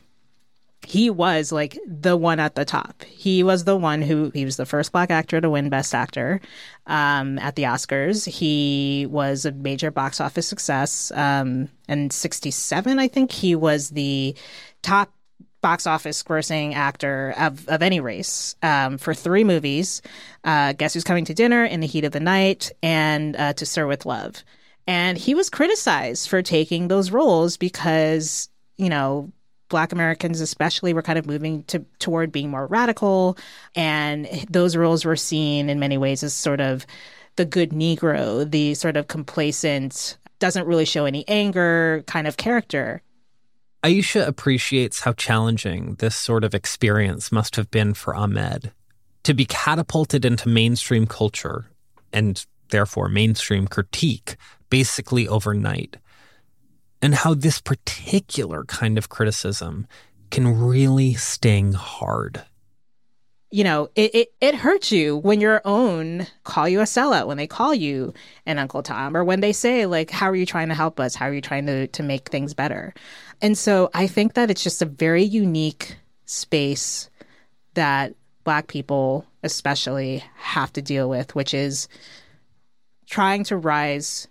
he 0.86 1.10
was 1.10 1.52
like 1.52 1.78
the 1.86 2.18
one 2.18 2.40
at 2.40 2.56
the 2.56 2.66
top. 2.66 3.04
He 3.04 3.44
was 3.44 3.66
the 3.66 3.78
one 3.78 4.02
who 4.02 4.32
he 4.34 4.46
was 4.46 4.58
the 4.58 4.66
first 4.66 4.92
black 4.92 5.12
actor 5.12 5.40
to 5.40 5.50
win 5.50 5.70
Best 5.70 5.94
Actor 5.94 6.42
um, 6.88 7.38
at 7.40 7.56
the 7.56 7.64
Oscars. 7.64 8.28
He 8.28 9.06
was 9.10 9.46
a 9.46 9.52
major 9.52 9.92
box 9.92 10.20
office 10.20 10.48
success. 10.48 11.12
Um, 11.12 11.70
and 11.88 12.12
'67, 12.12 12.98
I 12.98 13.08
think 13.08 13.32
he 13.32 13.56
was 13.56 13.90
the 13.90 14.36
top 14.82 15.14
box 15.62 15.86
office 15.86 16.24
grossing 16.24 16.74
actor 16.74 17.34
of, 17.38 17.68
of 17.70 17.82
any 17.82 18.00
race 18.00 18.56
um, 18.64 18.98
for 18.98 19.14
three 19.14 19.44
movies 19.44 20.02
uh, 20.44 20.74
Guess 20.74 20.94
Who's 20.94 21.04
Coming 21.04 21.26
to 21.26 21.34
Dinner, 21.34 21.64
In 21.64 21.80
the 21.80 21.88
Heat 21.88 22.04
of 22.04 22.12
the 22.12 22.20
Night, 22.20 22.72
and 22.82 23.36
uh, 23.36 23.54
To 23.54 23.66
Sir 23.66 23.88
with 23.88 24.06
Love. 24.06 24.44
And 24.88 25.18
he 25.18 25.36
was 25.36 25.50
criticized 25.50 26.28
for 26.28 26.42
taking 26.42 26.88
those 26.88 27.12
roles 27.12 27.58
because, 27.58 28.50
you 28.78 28.90
know, 28.90 29.32
Black 29.70 29.94
Americans, 29.94 30.42
especially, 30.42 30.94
were 30.94 31.02
kind 31.02 31.20
of 31.20 31.26
moving 31.26 31.64
to, 31.66 31.86
toward 32.00 32.32
being 32.32 32.50
more 32.50 32.68
radical. 32.68 33.38
And 33.76 34.28
those 34.50 34.76
roles 34.76 35.06
were 35.06 35.16
seen 35.16 35.70
in 35.70 35.80
many 35.80 35.98
ways 35.98 36.24
as 36.24 36.34
sort 36.34 36.60
of 36.60 36.86
the 37.36 37.46
good 37.46 37.70
Negro, 37.70 38.50
the 38.50 38.74
sort 38.74 38.98
of 38.98 39.08
complacent, 39.08 40.18
doesn't 40.40 40.68
really 40.68 40.86
show 40.86 41.06
any 41.06 41.24
anger 41.28 42.04
kind 42.08 42.28
of 42.28 42.36
character. 42.36 43.02
Aisha 43.84 44.28
appreciates 44.28 45.00
how 45.02 45.14
challenging 45.14 45.96
this 45.96 46.16
sort 46.16 46.44
of 46.44 46.54
experience 46.54 47.32
must 47.32 47.56
have 47.56 47.72
been 47.72 47.96
for 47.96 48.16
Ahmed. 48.16 48.72
To 49.24 49.34
be 49.34 49.46
catapulted 49.46 50.24
into 50.24 50.50
mainstream 50.50 51.08
culture 51.08 51.66
and 52.14 52.46
therefore 52.70 53.10
mainstream 53.10 53.68
critique 53.68 54.36
basically 54.70 55.28
overnight. 55.28 55.98
And 57.02 57.16
how 57.16 57.34
this 57.34 57.60
particular 57.60 58.64
kind 58.66 59.00
of 59.00 59.10
criticism 59.10 59.88
can 60.30 60.60
really 60.60 61.16
sting 61.16 61.74
hard 61.74 62.44
you 63.52 63.66
know, 63.66 63.90
it, 63.96 64.16
it, 64.16 64.34
it 64.40 64.56
hurts 64.56 64.92
you 64.92 65.18
when 65.18 65.42
your 65.42 65.62
own 65.66 66.26
call 66.46 66.70
you 66.70 66.80
a 66.80 66.84
sellout, 66.84 67.28
when 67.28 67.36
they 67.36 67.48
call 67.48 67.76
you 67.76 68.14
an 68.46 68.58
Uncle 68.58 68.82
Tom, 68.82 69.16
or 69.16 69.26
when 69.26 69.42
they 69.42 69.52
say, 69.52 69.86
like, 69.86 70.10
how 70.10 70.30
are 70.30 70.36
you 70.36 70.46
trying 70.46 70.70
to 70.70 70.74
help 70.74 71.00
us? 71.00 71.16
How 71.16 71.28
are 71.28 71.34
you 71.34 71.42
trying 71.42 71.66
to, 71.66 71.88
to 71.88 72.02
make 72.02 72.30
things 72.30 72.54
better? 72.54 72.94
And 73.42 73.58
so 73.58 73.90
I 73.94 74.08
think 74.08 74.34
that 74.36 74.50
it's 74.50 74.64
just 74.64 74.82
a 74.82 74.86
very 74.86 75.24
unique 75.24 75.98
space 76.26 77.10
that 77.74 78.16
Black 78.46 78.68
people, 78.68 79.26
especially, 79.44 80.24
have 80.38 80.72
to 80.74 80.82
deal 80.82 81.10
with, 81.10 81.36
which 81.36 81.54
is 81.54 81.90
trying 83.06 83.44
to 83.46 83.58
rise 83.58 84.30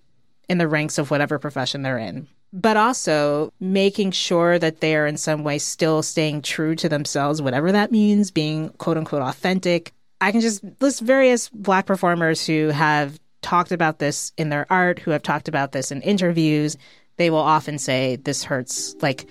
in 0.49 0.57
the 0.57 0.67
ranks 0.67 0.97
of 0.97 1.11
whatever 1.11 1.39
profession 1.39 1.83
they're 1.83 1.99
in 1.99 2.27
but 2.53 2.77
also 2.77 3.53
making 3.61 4.11
sure 4.11 4.59
that 4.59 4.81
they 4.81 4.97
are 4.97 5.07
in 5.07 5.17
some 5.17 5.45
way 5.45 5.59
still 5.59 6.03
staying 6.03 6.43
true 6.43 6.75
to 6.77 6.89
themselves, 6.89 7.41
whatever 7.41 7.73
that 7.73 7.93
means, 7.93 8.31
being 8.31 8.71
quote 8.71 8.97
unquote 8.97 9.23
authentic. 9.23 9.93
I 10.21 10.33
can 10.33 10.41
just 10.41 10.63
list 10.81 11.01
various 11.01 11.49
Black 11.49 11.87
performers 11.87 12.47
who 12.47 12.69
have 12.69 13.19
talked 13.43 13.73
about 13.73 13.99
this 13.99 14.33
in 14.37 14.51
their 14.51 14.67
art, 14.71 14.99
who 14.99 15.13
have 15.13 15.23
talked 15.23 15.49
about 15.49 15.73
this 15.73 15.91
in 15.91 16.03
interviews. 16.03 16.77
They 17.17 17.31
will 17.31 17.39
often 17.39 17.79
say, 17.79 18.17
This 18.17 18.45
hurts. 18.45 18.95
Like 19.01 19.29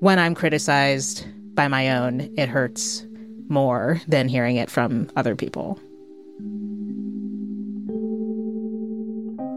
when 0.00 0.18
I'm 0.18 0.34
criticized 0.34 1.26
by 1.54 1.68
my 1.68 1.96
own, 1.98 2.32
it 2.36 2.48
hurts 2.48 3.04
more 3.48 4.00
than 4.08 4.28
hearing 4.28 4.56
it 4.56 4.70
from 4.70 5.10
other 5.16 5.36
people. 5.36 5.78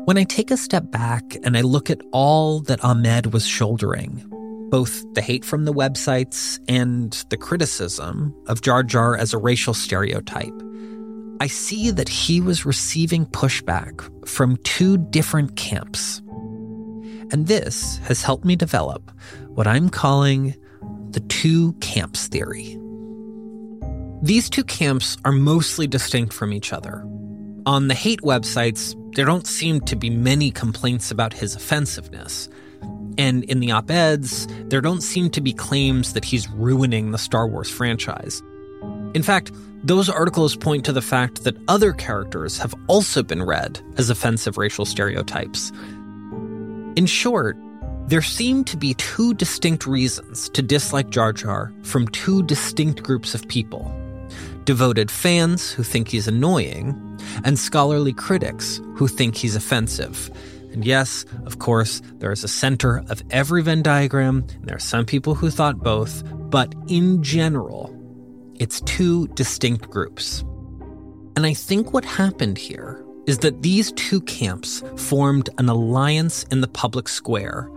When 0.06 0.20
I 0.20 0.24
take 0.24 0.52
a 0.52 0.58
step 0.58 0.92
back 0.92 1.36
and 1.44 1.58
I 1.58 1.62
look 1.62 1.90
at 1.90 2.00
all 2.12 2.60
that 2.62 2.84
Ahmed 2.84 3.34
was 3.34 3.48
shouldering, 3.48 4.24
both 4.70 5.04
the 5.16 5.22
hate 5.22 5.44
from 5.44 5.66
the 5.66 5.74
websites 5.74 6.60
and 6.68 7.12
the 7.30 7.38
criticism 7.38 8.32
of 8.46 8.62
Jar 8.62 8.84
Jar 8.84 9.18
as 9.18 9.34
a 9.34 9.40
racial 9.40 9.74
stereotype, 9.74 10.54
I 11.42 11.48
see 11.48 11.90
that 11.90 12.08
he 12.08 12.40
was 12.40 12.68
receiving 12.68 13.26
pushback 13.26 14.28
from 14.28 14.58
two 14.58 15.00
different 15.00 15.56
camps. 15.56 16.22
And 17.32 17.48
this 17.48 17.98
has 18.04 18.22
helped 18.22 18.46
me 18.46 18.56
develop 18.56 19.10
what 19.56 19.66
I'm 19.66 19.90
calling 19.90 20.56
the 21.10 21.22
two 21.22 21.74
camps 21.82 22.28
theory. 22.28 22.78
These 24.22 24.52
two 24.52 24.64
camps 24.66 25.18
are 25.26 25.32
mostly 25.32 25.88
distinct 25.88 26.32
from 26.32 26.54
each 26.54 26.74
other. 26.74 27.04
On 27.66 27.88
the 27.88 27.96
hate 27.96 28.22
websites, 28.22 28.96
there 29.16 29.26
don't 29.26 29.48
seem 29.48 29.82
to 29.82 29.96
be 29.96 30.12
many 30.12 30.52
complaints 30.52 31.10
about 31.10 31.34
his 31.34 31.56
offensiveness. 31.56 32.48
And 33.18 33.44
in 33.46 33.60
the 33.60 33.72
op 33.72 33.90
eds, 33.90 34.48
there 34.66 34.82
don't 34.82 35.02
seem 35.02 35.32
to 35.32 35.42
be 35.42 35.52
claims 35.52 36.14
that 36.14 36.26
he's 36.26 36.48
ruining 36.52 37.10
the 37.10 37.18
Star 37.18 37.48
Wars 37.48 37.70
franchise. 37.70 38.44
In 39.16 39.24
fact, 39.24 39.52
those 39.84 40.10
articles 40.10 40.56
point 40.56 40.86
to 40.86 40.94
the 40.94 41.02
fact 41.02 41.44
that 41.44 41.58
other 41.68 41.92
characters 41.92 42.60
have 42.60 42.76
also 42.86 43.24
been 43.24 43.42
read 43.42 43.80
as 43.98 44.12
offensive 44.12 44.58
racial 44.58 44.86
stereotypes. 44.86 45.72
In 46.96 47.08
short, 47.08 47.58
there 48.08 48.22
seem 48.22 48.64
to 48.66 48.78
be 48.78 48.94
two 48.96 49.34
distinct 49.34 49.88
reasons 49.88 50.50
to 50.50 50.62
dislike 50.62 51.10
Jar 51.10 51.34
Jar 51.34 51.74
from 51.82 52.08
two 52.10 52.44
distinct 52.44 53.02
groups 53.02 53.34
of 53.34 53.48
people 53.48 53.92
devoted 54.66 55.12
fans 55.12 55.72
who 55.72 55.84
think 55.84 56.08
he's 56.08 56.28
annoying, 56.28 57.00
and 57.44 57.58
scholarly 57.58 58.14
critics 58.14 58.82
who 58.96 59.08
think 59.08 59.36
he's 59.36 59.56
offensive. 59.56 60.30
And 60.72 60.84
yes, 60.84 61.26
of 61.46 61.60
course, 61.60 62.02
there 62.16 62.32
is 62.32 62.44
a 62.44 62.50
center 62.50 63.04
of 63.10 63.24
every 63.32 63.64
Venn 63.64 63.82
diagram, 63.82 64.46
and 64.60 64.66
there 64.66 64.76
are 64.76 64.80
some 64.80 65.06
people 65.06 65.34
who 65.34 65.50
thought 65.50 65.80
both, 65.80 66.24
but 66.50 66.76
in 66.88 67.24
general, 67.24 67.94
it's 68.60 68.82
two 68.82 69.28
distinct 69.30 69.90
groups. 69.90 70.44
And 71.36 71.46
I 71.46 71.54
think 71.54 71.94
what 71.94 72.06
happened 72.06 72.58
here 72.58 73.06
is 73.26 73.40
that 73.40 73.62
these 73.62 73.92
two 73.94 74.22
camps 74.22 74.84
formed 74.98 75.50
an 75.58 75.68
alliance 75.70 76.44
in 76.52 76.62
the 76.62 76.68
public 76.68 77.08
square 77.08 77.70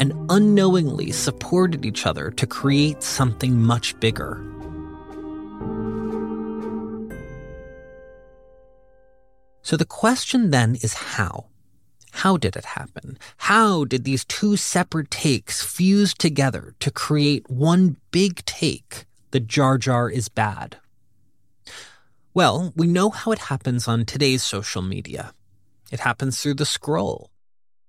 and 0.00 0.14
unknowingly 0.30 1.12
supported 1.12 1.84
each 1.84 2.06
other 2.06 2.30
to 2.30 2.46
create 2.46 3.02
something 3.02 3.60
much 3.60 3.98
bigger. 4.00 4.42
So 9.64 9.76
the 9.76 9.84
question 9.84 10.50
then 10.50 10.76
is 10.76 10.94
how? 10.94 11.46
how 12.14 12.36
did 12.36 12.54
it 12.54 12.64
happen? 12.64 13.18
How 13.38 13.84
did 13.84 14.04
these 14.04 14.24
two 14.24 14.56
separate 14.56 15.10
takes 15.10 15.64
fuse 15.64 16.14
together 16.14 16.74
to 16.78 16.90
create 16.92 17.50
one 17.50 17.96
big 18.12 18.44
take 18.44 19.04
that 19.32 19.48
Jar 19.48 19.78
Jar 19.78 20.08
is 20.08 20.28
bad? 20.28 20.76
Well, 22.32 22.72
we 22.76 22.86
know 22.86 23.10
how 23.10 23.32
it 23.32 23.50
happens 23.50 23.88
on 23.88 24.04
today's 24.04 24.44
social 24.44 24.80
media. 24.80 25.32
It 25.90 26.00
happens 26.00 26.40
through 26.40 26.54
the 26.54 26.64
scroll. 26.64 27.30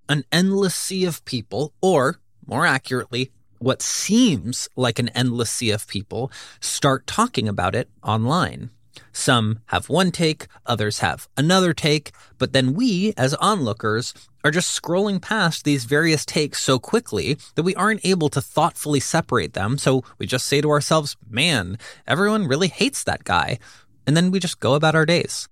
An 0.10 0.24
endless 0.32 0.76
sea 0.76 1.06
of 1.06 1.24
people, 1.26 1.74
or 1.80 2.20
more 2.48 2.66
accurately, 2.66 3.32
what 3.60 3.84
seems 3.84 4.68
like 4.76 4.98
an 4.98 5.10
endless 5.10 5.52
sea 5.52 5.70
of 5.70 5.88
people, 5.88 6.32
start 6.60 7.06
talking 7.06 7.48
about 7.48 7.76
it 7.76 7.90
online. 8.04 8.72
Some 9.12 9.60
have 9.67 9.89
one 9.89 10.12
take, 10.12 10.47
others 10.65 10.99
have 10.99 11.27
another 11.38 11.73
take, 11.73 12.12
but 12.38 12.53
then 12.53 12.73
we, 12.73 13.13
as 13.17 13.34
onlookers, 13.36 14.13
are 14.43 14.51
just 14.51 14.79
scrolling 14.79 15.21
past 15.21 15.63
these 15.63 15.86
various 15.86 16.25
takes 16.25 16.62
so 16.62 16.77
quickly 16.77 17.38
that 17.55 17.63
we 17.63 17.75
aren't 17.75 18.05
able 18.05 18.29
to 18.29 18.41
thoughtfully 18.41 18.99
separate 18.99 19.53
them. 19.53 19.77
So 19.77 20.03
we 20.19 20.27
just 20.27 20.45
say 20.45 20.62
to 20.62 20.69
ourselves, 20.69 21.17
man, 21.29 21.77
everyone 22.05 22.47
really 22.47 22.67
hates 22.67 23.03
that 23.03 23.23
guy. 23.23 23.60
And 24.05 24.15
then 24.15 24.29
we 24.31 24.39
just 24.39 24.60
go 24.60 24.75
about 24.75 24.95
our 24.95 25.05
days. 25.05 25.49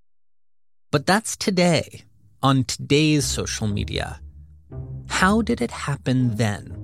But 0.92 1.06
that's 1.06 1.36
today, 1.36 2.04
on 2.42 2.62
today's 2.62 3.24
social 3.24 3.66
media. 3.66 4.20
How 5.08 5.42
did 5.42 5.60
it 5.60 5.70
happen 5.72 6.36
then? 6.36 6.83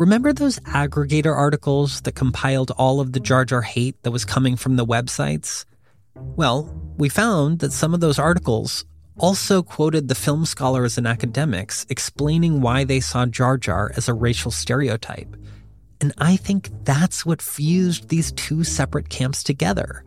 Remember 0.00 0.32
those 0.32 0.58
aggregator 0.60 1.36
articles 1.36 2.00
that 2.00 2.14
compiled 2.14 2.70
all 2.78 3.00
of 3.00 3.12
the 3.12 3.20
Jar 3.20 3.44
Jar 3.44 3.60
hate 3.60 4.02
that 4.02 4.10
was 4.10 4.24
coming 4.24 4.56
from 4.56 4.76
the 4.76 4.86
websites? 4.86 5.66
Well, 6.16 6.74
we 6.96 7.10
found 7.10 7.58
that 7.58 7.74
some 7.74 7.92
of 7.92 8.00
those 8.00 8.18
articles 8.18 8.86
also 9.18 9.62
quoted 9.62 10.08
the 10.08 10.14
film 10.14 10.46
scholars 10.46 10.96
and 10.96 11.06
academics 11.06 11.84
explaining 11.90 12.62
why 12.62 12.84
they 12.84 13.00
saw 13.00 13.26
Jar 13.26 13.58
Jar 13.58 13.92
as 13.94 14.08
a 14.08 14.14
racial 14.14 14.50
stereotype. 14.50 15.36
And 16.00 16.14
I 16.16 16.36
think 16.36 16.70
that's 16.84 17.26
what 17.26 17.42
fused 17.42 18.08
these 18.08 18.32
two 18.32 18.64
separate 18.64 19.10
camps 19.10 19.42
together. 19.42 20.02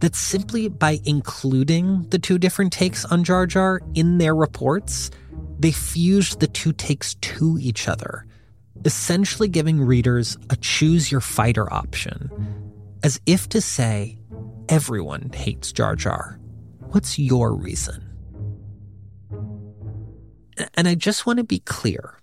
That 0.00 0.16
simply 0.16 0.66
by 0.68 0.98
including 1.04 2.08
the 2.08 2.18
two 2.18 2.36
different 2.36 2.72
takes 2.72 3.04
on 3.04 3.22
Jar 3.22 3.46
Jar 3.46 3.80
in 3.94 4.18
their 4.18 4.34
reports, 4.34 5.12
they 5.60 5.70
fused 5.70 6.40
the 6.40 6.48
two 6.48 6.72
takes 6.72 7.14
to 7.14 7.58
each 7.60 7.86
other 7.86 8.26
essentially 8.84 9.48
giving 9.48 9.80
readers 9.80 10.36
a 10.50 10.56
choose 10.56 11.10
your 11.10 11.20
fighter 11.20 11.72
option, 11.72 12.30
as 13.02 13.20
if 13.26 13.48
to 13.50 13.60
say, 13.60 14.18
everyone 14.68 15.30
hates 15.34 15.72
Jar 15.72 15.96
Jar. 15.96 16.38
What's 16.90 17.18
your 17.18 17.54
reason? 17.54 18.10
And 20.74 20.86
I 20.86 20.94
just 20.94 21.26
want 21.26 21.38
to 21.38 21.44
be 21.44 21.58
clear. 21.60 22.18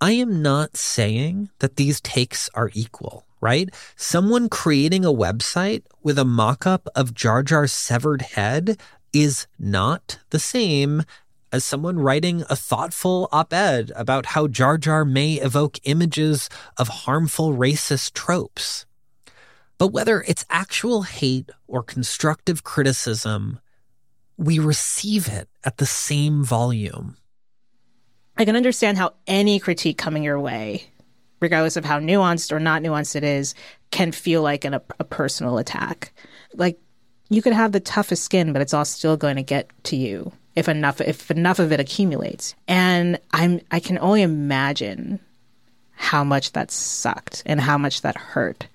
I 0.00 0.12
am 0.12 0.42
not 0.42 0.76
saying 0.76 1.50
that 1.58 1.76
these 1.76 2.00
takes 2.00 2.48
are 2.54 2.70
equal, 2.72 3.26
right? 3.40 3.68
Someone 3.96 4.48
creating 4.48 5.04
a 5.04 5.12
website 5.12 5.82
with 6.02 6.18
a 6.18 6.24
mock 6.24 6.66
up 6.66 6.88
of 6.94 7.14
Jar 7.14 7.42
Jar's 7.42 7.72
severed 7.72 8.22
head 8.22 8.80
is 9.12 9.46
not 9.58 10.20
the 10.30 10.38
same 10.38 11.02
as 11.52 11.64
someone 11.64 11.98
writing 11.98 12.44
a 12.48 12.56
thoughtful 12.56 13.28
op 13.32 13.52
ed 13.52 13.92
about 13.96 14.26
how 14.26 14.46
Jar 14.46 14.78
Jar 14.78 15.04
may 15.04 15.34
evoke 15.34 15.78
images 15.84 16.48
of 16.76 16.88
harmful 16.88 17.54
racist 17.54 18.12
tropes. 18.12 18.86
But 19.78 19.88
whether 19.88 20.22
it's 20.26 20.44
actual 20.50 21.02
hate 21.02 21.50
or 21.66 21.82
constructive 21.82 22.64
criticism, 22.64 23.60
we 24.36 24.58
receive 24.58 25.28
it 25.28 25.48
at 25.64 25.78
the 25.78 25.86
same 25.86 26.44
volume. 26.44 27.16
I 28.36 28.44
can 28.44 28.56
understand 28.56 28.98
how 28.98 29.14
any 29.26 29.58
critique 29.58 29.98
coming 29.98 30.22
your 30.22 30.38
way, 30.38 30.90
regardless 31.40 31.76
of 31.76 31.84
how 31.84 31.98
nuanced 31.98 32.52
or 32.52 32.60
not 32.60 32.82
nuanced 32.82 33.16
it 33.16 33.24
is, 33.24 33.54
can 33.90 34.12
feel 34.12 34.42
like 34.42 34.64
an, 34.64 34.74
a, 34.74 34.82
a 35.00 35.04
personal 35.04 35.58
attack. 35.58 36.12
Like 36.54 36.78
you 37.28 37.42
could 37.42 37.52
have 37.52 37.72
the 37.72 37.80
toughest 37.80 38.24
skin, 38.24 38.52
but 38.52 38.62
it's 38.62 38.74
all 38.74 38.84
still 38.84 39.16
going 39.16 39.36
to 39.36 39.42
get 39.42 39.70
to 39.84 39.96
you 39.96 40.32
if 40.58 40.68
enough 40.68 41.00
if 41.00 41.30
enough 41.30 41.58
of 41.58 41.72
it 41.72 41.80
accumulates. 41.80 42.54
And 42.66 43.18
I'm 43.32 43.60
I 43.70 43.80
can 43.80 43.98
only 43.98 44.22
imagine 44.22 45.20
how 45.94 46.24
much 46.24 46.52
that 46.52 46.70
sucked 46.70 47.42
and 47.46 47.60
how 47.60 47.78
much 47.78 48.02
that 48.02 48.16
hurt. 48.16 48.66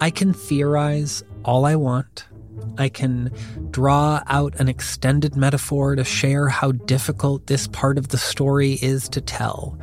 I 0.00 0.10
can 0.10 0.32
theorize 0.32 1.22
all 1.44 1.64
I 1.64 1.76
want. 1.76 2.26
I 2.78 2.88
can 2.88 3.32
draw 3.70 4.22
out 4.26 4.54
an 4.60 4.68
extended 4.68 5.36
metaphor 5.36 5.96
to 5.96 6.04
share 6.04 6.48
how 6.48 6.72
difficult 6.72 7.46
this 7.46 7.66
part 7.66 7.96
of 7.96 8.08
the 8.08 8.18
story 8.18 8.78
is 8.82 9.08
to 9.10 9.20
tell. 9.20 9.78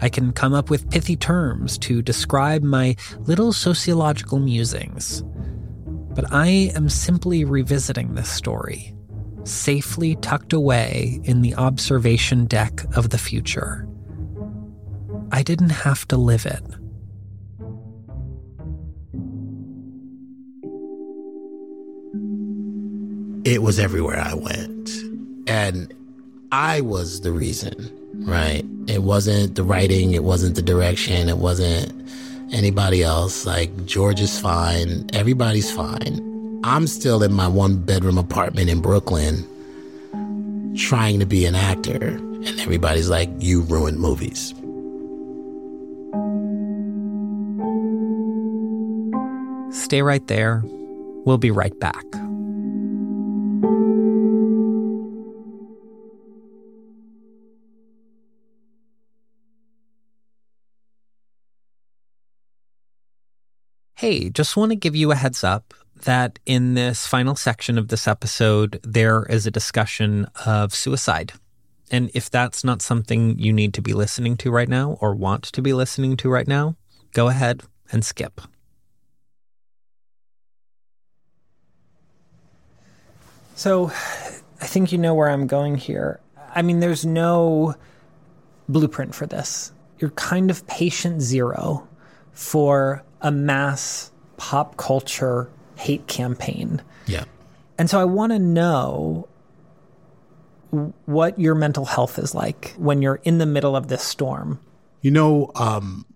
I 0.00 0.08
can 0.08 0.32
come 0.32 0.54
up 0.54 0.70
with 0.70 0.90
pithy 0.90 1.16
terms 1.16 1.78
to 1.78 2.02
describe 2.02 2.62
my 2.62 2.96
little 3.20 3.52
sociological 3.52 4.38
musings. 4.38 5.22
But 6.14 6.32
I 6.32 6.72
am 6.74 6.88
simply 6.88 7.44
revisiting 7.44 8.14
this 8.14 8.28
story, 8.28 8.94
safely 9.44 10.16
tucked 10.16 10.52
away 10.52 11.20
in 11.24 11.42
the 11.42 11.54
observation 11.54 12.46
deck 12.46 12.84
of 12.96 13.10
the 13.10 13.18
future. 13.18 13.88
I 15.30 15.42
didn't 15.42 15.70
have 15.70 16.06
to 16.08 16.16
live 16.16 16.44
it. 16.44 16.62
It 23.44 23.62
was 23.62 23.78
everywhere 23.78 24.20
I 24.20 24.34
went. 24.34 24.90
And 25.46 25.92
I 26.52 26.82
was 26.82 27.22
the 27.22 27.32
reason, 27.32 27.90
right? 28.26 28.64
It 28.86 29.02
wasn't 29.02 29.54
the 29.54 29.64
writing, 29.64 30.12
it 30.12 30.22
wasn't 30.22 30.54
the 30.54 30.62
direction, 30.62 31.28
it 31.28 31.38
wasn't 31.38 31.91
anybody 32.52 33.02
else. 33.02 33.46
Like, 33.46 33.86
George 33.86 34.20
is 34.20 34.38
fine. 34.38 35.08
Everybody's 35.12 35.70
fine. 35.70 36.60
I'm 36.64 36.86
still 36.86 37.22
in 37.22 37.32
my 37.32 37.48
one 37.48 37.76
bedroom 37.76 38.18
apartment 38.18 38.70
in 38.70 38.80
Brooklyn 38.80 39.48
trying 40.76 41.18
to 41.20 41.26
be 41.26 41.44
an 41.44 41.54
actor. 41.54 41.98
And 41.98 42.60
everybody's 42.60 43.08
like, 43.08 43.28
you 43.38 43.62
ruined 43.62 43.98
movies. 43.98 44.54
Stay 49.74 50.02
right 50.02 50.26
there. 50.28 50.62
We'll 51.24 51.38
be 51.38 51.50
right 51.50 51.78
back. 51.80 52.04
Hey, 64.02 64.30
just 64.30 64.56
want 64.56 64.70
to 64.72 64.74
give 64.74 64.96
you 64.96 65.12
a 65.12 65.14
heads 65.14 65.44
up 65.44 65.74
that 66.06 66.40
in 66.44 66.74
this 66.74 67.06
final 67.06 67.36
section 67.36 67.78
of 67.78 67.86
this 67.86 68.08
episode, 68.08 68.80
there 68.82 69.22
is 69.26 69.46
a 69.46 69.50
discussion 69.52 70.26
of 70.44 70.74
suicide. 70.74 71.34
And 71.88 72.10
if 72.12 72.28
that's 72.28 72.64
not 72.64 72.82
something 72.82 73.38
you 73.38 73.52
need 73.52 73.72
to 73.74 73.80
be 73.80 73.92
listening 73.92 74.36
to 74.38 74.50
right 74.50 74.68
now 74.68 74.98
or 75.00 75.14
want 75.14 75.44
to 75.44 75.62
be 75.62 75.72
listening 75.72 76.16
to 76.16 76.28
right 76.28 76.48
now, 76.48 76.74
go 77.12 77.28
ahead 77.28 77.62
and 77.92 78.04
skip. 78.04 78.40
So 83.54 83.86
I 83.86 84.66
think 84.66 84.90
you 84.90 84.98
know 84.98 85.14
where 85.14 85.30
I'm 85.30 85.46
going 85.46 85.76
here. 85.76 86.18
I 86.56 86.62
mean, 86.62 86.80
there's 86.80 87.06
no 87.06 87.76
blueprint 88.68 89.14
for 89.14 89.28
this. 89.28 89.72
You're 90.00 90.10
kind 90.10 90.50
of 90.50 90.66
patient 90.66 91.22
zero 91.22 91.86
for 92.32 93.04
a 93.22 93.30
mass 93.30 94.10
pop 94.36 94.76
culture 94.76 95.48
hate 95.76 96.06
campaign. 96.06 96.82
Yeah. 97.06 97.24
And 97.78 97.88
so 97.88 97.98
I 97.98 98.04
want 98.04 98.32
to 98.32 98.38
know 98.38 99.28
what 101.06 101.38
your 101.38 101.54
mental 101.54 101.84
health 101.84 102.18
is 102.18 102.34
like 102.34 102.74
when 102.76 103.02
you're 103.02 103.20
in 103.24 103.38
the 103.38 103.46
middle 103.46 103.76
of 103.76 103.88
this 103.88 104.02
storm. 104.02 104.58
You 105.02 105.10
know, 105.10 105.50
um, 105.54 106.06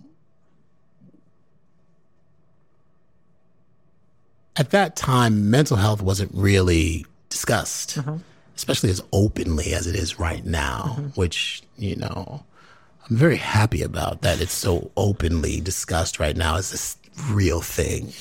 at 4.56 4.70
that 4.70 4.96
time, 4.96 5.50
mental 5.50 5.76
health 5.76 6.00
wasn't 6.00 6.32
really 6.34 7.04
discussed, 7.28 7.96
mm-hmm. 7.96 8.16
especially 8.56 8.90
as 8.90 9.02
openly 9.12 9.74
as 9.74 9.86
it 9.86 9.94
is 9.94 10.18
right 10.18 10.44
now, 10.44 10.96
mm-hmm. 10.98 11.08
which, 11.20 11.62
you 11.76 11.96
know, 11.96 12.44
I'm 13.08 13.16
very 13.16 13.36
happy 13.36 13.82
about 13.82 14.22
that 14.22 14.40
it's 14.40 14.52
so 14.52 14.90
openly 14.96 15.60
discussed 15.60 16.18
right 16.18 16.36
now 16.36 16.56
as 16.56 16.70
this 16.70 16.96
real 17.30 17.60
thing. 17.60 18.12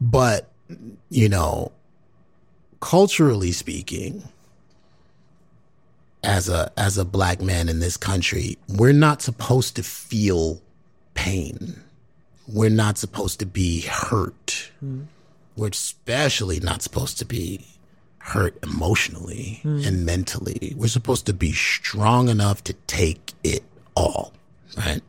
But, 0.00 0.50
you 1.10 1.28
know, 1.28 1.72
culturally 2.80 3.50
speaking, 3.50 4.22
as 6.22 6.48
a 6.48 6.72
as 6.76 6.96
a 6.96 7.04
black 7.04 7.42
man 7.42 7.68
in 7.68 7.80
this 7.80 7.96
country, 7.96 8.56
we're 8.68 8.92
not 8.92 9.20
supposed 9.20 9.76
to 9.76 9.82
feel 9.82 10.62
pain. 11.14 11.80
We're 12.46 12.70
not 12.70 12.98
supposed 12.98 13.40
to 13.40 13.46
be 13.46 13.82
hurt. 13.82 14.70
Mm. 14.82 15.06
We're 15.56 15.68
especially 15.68 16.60
not 16.60 16.82
supposed 16.82 17.18
to 17.18 17.24
be 17.24 17.66
hurt 18.18 18.56
emotionally 18.62 19.60
mm. 19.64 19.86
and 19.86 20.06
mentally. 20.06 20.74
We're 20.76 20.88
supposed 20.88 21.26
to 21.26 21.34
be 21.34 21.52
strong 21.52 22.28
enough 22.28 22.64
to 22.64 22.72
take 22.86 23.32
it 23.42 23.64
all, 23.96 24.32
right? 24.76 25.00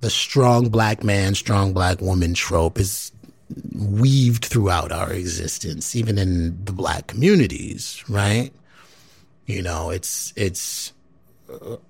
The 0.00 0.10
strong 0.10 0.68
black 0.68 1.04
man, 1.04 1.34
strong 1.34 1.72
black 1.72 2.00
woman 2.00 2.34
trope 2.34 2.78
is 2.78 3.12
weaved 3.72 4.44
throughout 4.44 4.90
our 4.92 5.12
existence, 5.12 5.94
even 5.94 6.18
in 6.18 6.64
the 6.64 6.72
black 6.72 7.06
communities, 7.06 8.02
right? 8.08 8.50
You 9.46 9.62
know, 9.62 9.90
it's, 9.90 10.32
it's, 10.36 10.92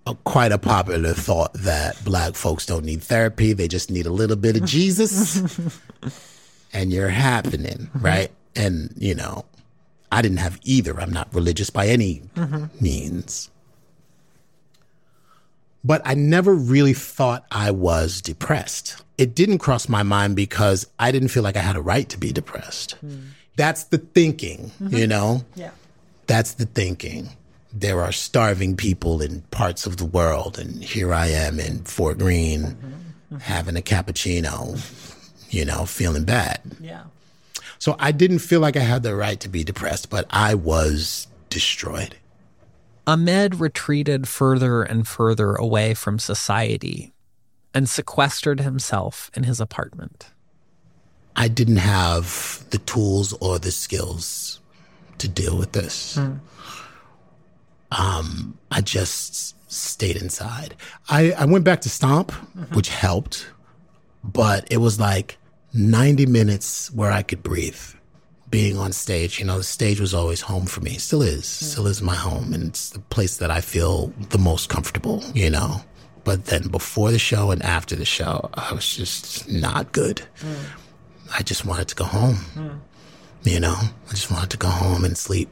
a, 0.07 0.15
quite 0.25 0.53
a 0.53 0.59
popular 0.59 1.13
thought 1.13 1.53
that 1.55 2.03
black 2.05 2.35
folks 2.35 2.67
don't 2.67 2.85
need 2.85 3.03
therapy. 3.03 3.53
They 3.53 3.69
just 3.69 3.91
need 3.91 4.07
a 4.07 4.11
little 4.11 4.37
bit 4.37 4.57
of 4.57 4.65
Jesus 4.65 5.61
and 6.73 6.93
you're 6.93 7.09
happening, 7.09 7.91
right? 7.95 8.31
And, 8.57 8.93
you 8.97 9.15
know, 9.15 9.45
I 10.11 10.23
didn't 10.23 10.39
have 10.39 10.59
either. 10.65 11.01
I'm 11.01 11.13
not 11.13 11.33
religious 11.35 11.71
by 11.71 11.87
any 11.87 12.23
mm-hmm. 12.35 12.67
means. 12.83 13.51
But 15.85 16.03
I 16.05 16.15
never 16.15 16.55
really 16.55 16.95
thought 16.95 17.45
I 17.51 17.71
was 17.73 18.21
depressed. 18.21 19.03
It 19.19 19.35
didn't 19.35 19.59
cross 19.59 19.89
my 19.89 20.03
mind 20.03 20.37
because 20.37 20.87
I 20.99 21.11
didn't 21.11 21.29
feel 21.29 21.43
like 21.43 21.57
I 21.57 21.61
had 21.61 21.77
a 21.77 21.83
right 21.83 22.09
to 22.09 22.19
be 22.19 22.33
depressed. 22.33 22.97
Mm. 23.05 23.31
That's 23.57 23.85
the 23.85 23.99
thinking, 23.99 24.71
mm-hmm. 24.81 24.97
you 24.97 25.07
know? 25.07 25.45
Yeah. 25.55 25.71
That's 26.27 26.55
the 26.55 26.67
thinking. 26.67 27.31
There 27.73 28.01
are 28.01 28.13
starving 28.13 28.77
people 28.77 29.21
in 29.21 29.43
parts 29.51 29.87
of 29.87 29.97
the 29.97 30.05
world, 30.05 30.59
and 30.59 30.83
here 30.83 31.13
I 31.13 31.29
am 31.29 31.59
in 31.59 31.85
Fort 31.85 32.19
Greene 32.19 32.63
mm-hmm. 32.63 32.87
mm-hmm. 32.87 33.37
having 33.39 33.77
a 33.77 33.83
cappuccino, 33.83 34.79
you 35.51 35.65
know, 35.65 35.85
feeling 35.85 36.25
bad. 36.25 36.61
Yeah. 36.81 37.05
So 37.79 37.97
I 37.99 38.13
didn't 38.13 38.39
feel 38.39 38.61
like 38.61 38.77
I 38.77 38.81
had 38.81 39.03
the 39.03 39.17
right 39.17 39.41
to 39.41 39.49
be 39.49 39.65
depressed, 39.65 40.09
but 40.09 40.27
I 40.31 40.55
was 40.55 41.27
destroyed. 41.51 42.15
Ahmed 43.07 43.57
retreated 43.57 44.29
further 44.29 44.83
and 44.83 45.07
further 45.07 45.55
away 45.55 45.95
from 45.95 46.19
society 46.19 47.13
and 47.75 47.89
sequestered 47.89 48.61
himself 48.61 49.31
in 49.35 49.45
his 49.45 49.61
apartment. 49.61 50.31
I 51.35 51.49
didn't 51.49 51.79
have 51.79 52.65
the 52.71 52.79
tools 52.79 53.33
or 53.41 53.59
the 53.59 53.71
skills 53.71 54.61
to 55.19 55.29
deal 55.29 55.57
with 55.57 55.73
this. 55.73 56.17
Mm. 56.17 56.41
Um, 57.91 58.59
I 58.71 58.81
just 58.81 59.55
stayed 59.71 60.17
inside. 60.17 60.77
I, 61.09 61.33
I 61.33 61.45
went 61.47 61.65
back 61.65 61.81
to 61.83 61.89
Stomp, 61.89 62.33
mm-hmm. 62.33 62.75
which 62.75 62.89
helped, 62.89 63.47
but 64.23 64.67
it 64.71 64.79
was 64.79 65.01
like 65.01 65.39
90 65.75 66.27
minutes 66.27 66.93
where 66.93 67.11
I 67.11 67.23
could 67.23 67.43
breathe 67.43 67.81
being 68.53 68.77
on 68.79 68.93
stage. 68.93 69.41
You 69.41 69.47
know, 69.47 69.57
the 69.57 69.65
stage 69.65 69.99
was 69.99 70.15
always 70.15 70.43
home 70.43 70.67
for 70.67 70.81
me, 70.83 70.99
still 70.99 71.23
is, 71.23 71.45
mm. 71.45 71.65
still 71.73 71.89
is 71.89 72.01
my 72.01 72.15
home. 72.15 72.53
And 72.53 72.69
it's 72.69 72.91
the 72.91 73.01
place 73.01 73.39
that 73.39 73.51
I 73.51 73.61
feel 73.61 74.13
the 74.29 74.39
most 74.39 74.69
comfortable, 74.69 75.25
you 75.35 75.51
know. 75.51 75.81
But 76.23 76.45
then 76.45 76.69
before 76.69 77.11
the 77.11 77.19
show 77.19 77.51
and 77.51 77.61
after 77.63 77.97
the 77.97 78.05
show, 78.05 78.49
I 78.55 78.73
was 78.73 78.95
just 78.95 79.51
not 79.51 79.91
good. 79.91 80.23
Mm. 80.41 80.55
I 81.37 81.43
just 81.43 81.65
wanted 81.65 81.89
to 81.89 81.97
go 81.97 82.05
home. 82.05 82.37
Mm. 82.55 82.79
You 83.43 83.59
know, 83.59 83.75
I 83.75 84.11
just 84.11 84.31
wanted 84.31 84.51
to 84.51 84.59
go 84.59 84.69
home 84.69 85.05
and 85.05 85.19
sleep. 85.19 85.49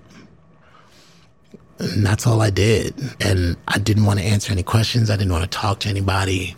And 1.81 2.07
that's 2.07 2.27
all 2.27 2.43
I 2.43 2.51
did. 2.51 2.95
And 3.21 3.57
I 3.67 3.79
didn't 3.79 4.05
want 4.05 4.21
to 4.21 4.25
answer 4.25 4.53
any 4.53 4.63
questions. 4.63 5.11
I 5.11 5.17
didn't 5.17 5.33
want 5.33 5.51
to 5.51 5.59
talk 5.59 5.81
to 5.81 5.89
anybody. 5.89 6.55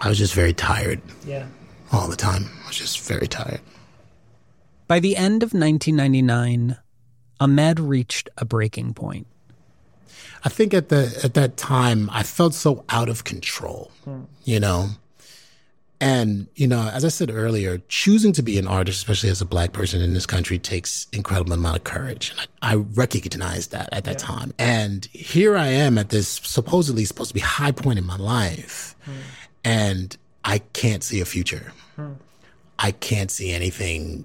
I 0.00 0.08
was 0.08 0.16
just 0.16 0.32
very 0.32 0.52
tired. 0.52 1.02
Yeah. 1.26 1.46
All 1.90 2.06
the 2.08 2.16
time. 2.16 2.48
I 2.64 2.68
was 2.68 2.76
just 2.78 3.00
very 3.00 3.26
tired. 3.26 3.60
By 4.92 5.00
the 5.00 5.16
end 5.16 5.42
of 5.42 5.54
1999, 5.54 6.76
Ahmed 7.40 7.80
reached 7.80 8.28
a 8.36 8.44
breaking 8.44 8.92
point. 8.92 9.26
I 10.44 10.50
think 10.50 10.74
at 10.74 10.90
the 10.90 11.18
at 11.24 11.32
that 11.32 11.56
time 11.56 12.10
I 12.12 12.22
felt 12.22 12.52
so 12.52 12.84
out 12.90 13.08
of 13.08 13.24
control, 13.24 13.90
hmm. 14.04 14.24
you 14.44 14.60
know. 14.60 14.90
And 15.98 16.46
you 16.56 16.68
know, 16.68 16.90
as 16.92 17.06
I 17.06 17.08
said 17.08 17.30
earlier, 17.30 17.80
choosing 17.88 18.34
to 18.34 18.42
be 18.42 18.58
an 18.58 18.66
artist, 18.66 18.98
especially 18.98 19.30
as 19.30 19.40
a 19.40 19.46
black 19.46 19.72
person 19.72 20.02
in 20.02 20.12
this 20.12 20.26
country, 20.26 20.58
takes 20.58 21.06
incredible 21.10 21.54
amount 21.54 21.78
of 21.78 21.84
courage. 21.84 22.32
And 22.32 22.40
I, 22.60 22.72
I 22.72 22.74
recognized 22.74 23.70
that 23.70 23.88
at 23.92 24.04
that 24.04 24.20
yeah. 24.20 24.26
time. 24.26 24.52
And 24.58 25.06
here 25.06 25.56
I 25.56 25.68
am 25.68 25.96
at 25.96 26.10
this 26.10 26.28
supposedly 26.28 27.06
supposed 27.06 27.30
to 27.30 27.34
be 27.34 27.40
high 27.40 27.72
point 27.72 27.98
in 27.98 28.04
my 28.04 28.18
life. 28.18 28.94
Hmm 29.06 29.12
and 29.64 30.16
I 30.44 30.58
can't 30.58 31.02
see 31.02 31.20
a 31.20 31.24
future. 31.24 31.72
Hmm. 31.96 32.12
I 32.78 32.90
can't 32.90 33.30
see 33.30 33.52
anything. 33.52 34.24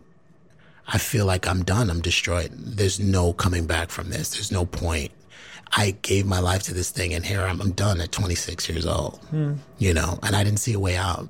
I 0.88 0.97
feel 0.97 1.26
like 1.26 1.47
I'm 1.47 1.63
done. 1.63 1.89
I'm 1.89 2.02
destroyed. 2.02 2.52
There's 2.54 3.00
no 3.00 3.34
coming 3.34 3.65
back 3.65 3.89
from 3.89 4.10
this. 4.10 4.32
There's 4.32 4.52
no 4.52 4.65
point. 4.65 5.12
I 5.73 5.91
gave 6.02 6.26
my 6.26 6.39
life 6.39 6.63
to 6.63 6.73
this 6.73 6.91
thing 6.91 7.13
and 7.13 7.26
here 7.26 7.41
I'm, 7.41 7.60
I'm 7.62 7.71
done 7.71 8.00
at 8.00 8.12
26 8.12 8.69
years 8.69 8.86
old, 8.86 9.19
hmm. 9.30 9.56
you 9.78 9.93
know, 9.93 10.17
and 10.23 10.36
I 10.36 10.43
didn't 10.43 10.60
see 10.60 10.73
a 10.73 10.80
way 10.80 10.95
out. 10.95 11.28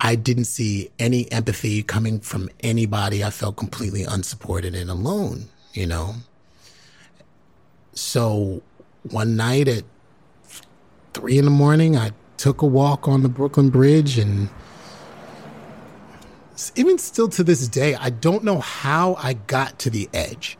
I 0.00 0.14
didn't 0.14 0.46
see 0.46 0.90
any 0.98 1.30
empathy 1.30 1.82
coming 1.82 2.18
from 2.18 2.48
anybody. 2.60 3.22
I 3.22 3.30
felt 3.30 3.56
completely 3.56 4.04
unsupported 4.04 4.74
and 4.74 4.90
alone, 4.90 5.48
you 5.74 5.86
know. 5.86 6.14
So 7.94 8.62
one 9.02 9.36
night 9.36 9.68
at 9.68 9.84
three 11.12 11.38
in 11.38 11.44
the 11.44 11.50
morning, 11.50 11.96
I 11.96 12.12
took 12.36 12.62
a 12.62 12.66
walk 12.66 13.06
on 13.06 13.22
the 13.22 13.28
Brooklyn 13.28 13.70
Bridge 13.70 14.18
and 14.18 14.48
even 16.76 16.98
still 16.98 17.28
to 17.30 17.44
this 17.44 17.68
day, 17.68 17.94
I 17.94 18.10
don't 18.10 18.44
know 18.44 18.58
how 18.58 19.14
I 19.14 19.34
got 19.34 19.78
to 19.80 19.90
the 19.90 20.08
edge 20.12 20.58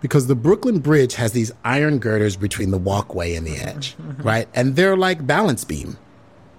because 0.00 0.26
the 0.26 0.34
Brooklyn 0.34 0.80
Bridge 0.80 1.14
has 1.14 1.32
these 1.32 1.50
iron 1.64 1.98
girders 1.98 2.36
between 2.36 2.70
the 2.70 2.78
walkway 2.78 3.34
and 3.34 3.46
the 3.46 3.56
edge, 3.56 3.96
right? 4.18 4.48
And 4.54 4.76
they're 4.76 4.96
like 4.96 5.26
balance 5.26 5.64
beam. 5.64 5.96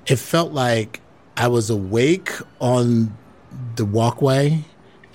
It 0.08 0.18
felt 0.18 0.52
like 0.52 1.02
I 1.38 1.48
was 1.48 1.70
awake 1.70 2.32
on 2.60 3.16
the 3.76 3.86
walkway 3.86 4.66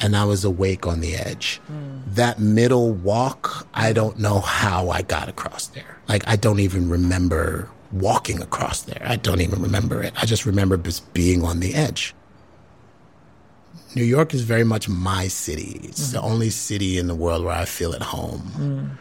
and 0.01 0.17
I 0.17 0.25
was 0.25 0.45
awake 0.45 0.87
on 0.87 1.01
the 1.01 1.15
edge. 1.15 1.61
Mm. 1.71 2.15
That 2.15 2.39
middle 2.39 2.93
walk, 2.93 3.67
I 3.75 3.93
don't 3.93 4.19
know 4.19 4.41
how 4.41 4.91
I 4.91 5.03
got 5.03 5.29
across 5.29 5.67
there. 5.69 5.99
Like, 6.09 6.27
I 6.27 6.37
don't 6.37 6.61
even 6.61 6.89
remember 6.89 7.69
walking 7.93 8.41
across 8.41 8.83
there. 8.83 9.03
I 9.05 9.17
don't 9.17 9.41
even 9.41 9.61
remember 9.63 10.03
it. 10.03 10.15
I 10.21 10.27
just 10.27 10.47
remember 10.47 10.77
just 10.77 11.13
being 11.13 11.45
on 11.45 11.61
the 11.61 11.75
edge. 11.75 12.15
New 13.95 14.05
York 14.05 14.35
is 14.35 14.43
very 14.43 14.65
much 14.65 14.89
my 14.89 15.29
city. 15.29 15.81
It's 15.83 16.09
mm-hmm. 16.09 16.13
the 16.13 16.23
only 16.23 16.51
city 16.51 16.99
in 16.99 17.07
the 17.07 17.15
world 17.15 17.45
where 17.45 17.55
I 17.55 17.65
feel 17.65 17.93
at 17.95 18.03
home. 18.03 18.41
Mm. 18.57 18.99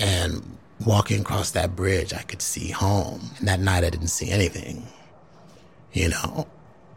And 0.00 0.58
walking 0.84 1.20
across 1.20 1.52
that 1.52 1.76
bridge, 1.76 2.12
I 2.12 2.22
could 2.22 2.42
see 2.42 2.70
home. 2.70 3.30
And 3.38 3.48
that 3.48 3.60
night, 3.60 3.84
I 3.84 3.90
didn't 3.90 4.08
see 4.08 4.30
anything. 4.30 4.86
You 5.92 6.10
know, 6.10 6.46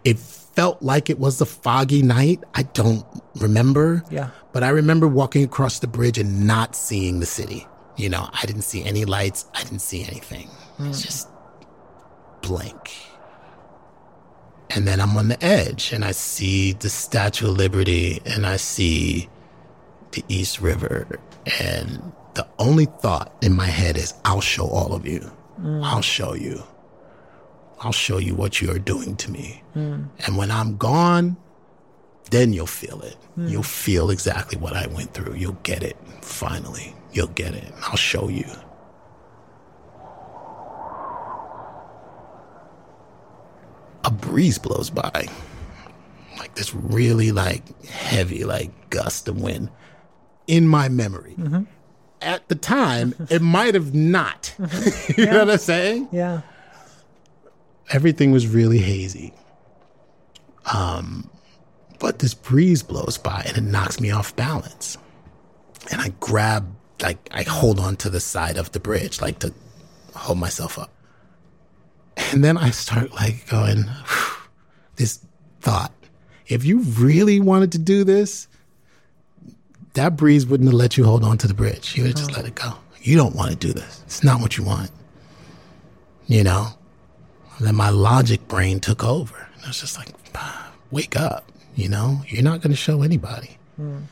it 0.04 0.20
felt 0.20 0.82
like 0.82 1.10
it 1.10 1.20
was 1.20 1.40
a 1.40 1.46
foggy 1.46 2.02
night. 2.02 2.44
I 2.56 2.64
don't 2.64 3.06
remember. 3.36 4.04
Yeah. 4.10 4.32
But 4.52 4.64
I 4.64 4.70
remember 4.70 5.08
walking 5.08 5.44
across 5.44 5.80
the 5.80 5.88
bridge 5.88 6.18
and 6.18 6.48
not 6.48 6.76
seeing 6.76 7.20
the 7.20 7.26
city. 7.26 7.68
You 7.98 8.10
know, 8.10 8.30
I 8.34 8.46
didn't 8.46 8.64
see 8.64 8.84
any 8.84 9.06
lights. 9.06 9.46
I 9.54 9.64
didn't 9.64 9.80
see 9.80 10.04
anything. 10.04 10.50
It's 10.80 11.02
just 11.02 11.28
blank. 12.42 12.92
And 14.80 14.88
then 14.88 15.02
I'm 15.02 15.18
on 15.18 15.28
the 15.28 15.44
edge 15.44 15.92
and 15.92 16.06
I 16.06 16.12
see 16.14 16.72
the 16.72 16.88
Statue 16.90 17.50
of 17.50 17.58
Liberty 17.58 18.22
and 18.26 18.46
I 18.46 18.56
see 18.56 19.28
the 20.14 20.24
East 20.30 20.62
River. 20.62 21.20
And 21.60 22.14
the 22.36 22.48
only 22.60 22.86
thought 22.86 23.36
in 23.42 23.54
my 23.54 23.66
head 23.66 23.98
is, 23.98 24.14
I'll 24.24 24.40
show 24.40 24.66
all 24.66 24.94
of 24.94 25.06
you. 25.06 25.30
Mm. 25.60 25.84
I'll 25.84 26.02
show 26.02 26.34
you. 26.34 26.64
I'll 27.82 27.92
show 27.92 28.20
you 28.20 28.36
what 28.36 28.62
you 28.62 28.72
are 28.72 28.80
doing 28.80 29.18
to 29.18 29.30
me. 29.30 29.62
Mm. 29.76 30.08
And 30.26 30.38
when 30.38 30.50
I'm 30.50 30.78
gone, 30.78 31.36
then 32.32 32.54
you'll 32.54 32.66
feel 32.66 33.02
it. 33.02 33.18
Mm. 33.38 33.52
You'll 33.52 33.64
feel 33.64 34.12
exactly 34.12 34.58
what 34.58 34.78
I 34.78 34.88
went 34.88 35.14
through. 35.14 35.36
You'll 35.36 35.60
get 35.64 35.84
it. 35.84 35.98
Finally, 36.22 36.96
you'll 37.12 37.28
get 37.28 37.54
it. 37.54 37.74
I'll 37.82 37.98
show 37.98 38.30
you. 38.30 38.46
A 44.10 44.12
breeze 44.12 44.58
blows 44.58 44.90
by. 44.90 45.28
Like 46.38 46.56
this 46.56 46.74
really 46.74 47.32
like 47.32 47.86
heavy, 47.86 48.44
like 48.44 48.90
gust 48.90 49.28
of 49.28 49.40
wind 49.40 49.70
in 50.48 50.68
my 50.68 50.90
memory. 50.90 51.36
Mm-hmm. 51.38 51.64
At 52.22 52.48
the 52.50 52.56
time, 52.56 53.14
it 53.30 53.42
might 53.42 53.76
have 53.76 53.94
not. 53.94 54.56
Mm-hmm. 54.58 55.12
you 55.22 55.26
yeah. 55.26 55.32
know 55.32 55.40
what 55.40 55.52
I'm 55.52 55.58
saying? 55.60 56.10
Yeah. 56.12 56.42
Everything 57.92 58.32
was 58.32 58.48
really 58.48 58.80
hazy. 58.80 59.34
Um, 60.74 61.30
but 62.00 62.20
this 62.20 62.34
breeze 62.34 62.82
blows 62.84 63.18
by 63.18 63.44
and 63.48 63.58
it 63.58 63.62
knocks 63.62 64.00
me 64.00 64.12
off 64.12 64.36
balance. 64.36 64.98
And 65.92 66.02
I 66.02 66.14
grab, 66.20 66.76
like, 67.02 67.30
I 67.32 67.44
hold 67.44 67.80
on 67.80 67.96
to 67.98 68.10
the 68.10 68.20
side 68.20 68.58
of 68.58 68.72
the 68.72 68.80
bridge, 68.80 69.22
like 69.22 69.40
to 69.40 69.54
hold 70.16 70.40
myself 70.40 70.78
up. 70.80 70.92
And 72.32 72.44
then 72.44 72.58
I 72.58 72.70
start 72.72 73.12
like 73.14 73.48
going, 73.50 73.86
this 74.96 75.20
thought, 75.62 75.92
if 76.48 76.66
you 76.66 76.80
really 76.80 77.40
wanted 77.40 77.72
to 77.74 77.80
do 77.80 78.04
this, 78.04 78.48
that 79.94 80.16
breeze 80.16 80.46
wouldn't 80.46 80.70
have 80.70 80.76
let 80.76 80.98
you 80.98 81.06
hold 81.06 81.24
on 81.24 81.38
to 81.40 81.48
the 81.48 81.54
bridge. 81.54 81.96
You 81.96 82.04
would 82.04 82.18
have 82.18 82.28
just 82.28 82.36
let 82.36 82.46
it 82.46 82.56
go. 82.56 82.74
You 83.02 83.18
don't 83.18 83.36
want 83.36 83.52
to 83.52 83.56
do 83.56 83.74
this. 83.74 84.04
It's 84.06 84.24
not 84.24 84.42
what 84.42 84.58
you 84.58 84.64
want. 84.64 84.92
You 86.28 86.44
know? 86.44 86.68
And 87.58 87.68
then 87.68 87.76
my 87.76 87.90
logic 87.90 88.48
brain 88.48 88.80
took 88.80 89.04
over. 89.04 89.36
And 89.56 89.66
I 89.66 89.68
was 89.68 89.80
just 89.80 89.98
like, 89.98 90.10
wake 90.92 91.20
up. 91.20 91.52
You 91.76 91.90
know? 91.90 92.22
You're 92.28 92.44
not 92.44 92.62
going 92.62 92.72
to 92.72 92.78
show 92.78 93.02
anybody. 93.02 93.58
Mm. 93.80 94.04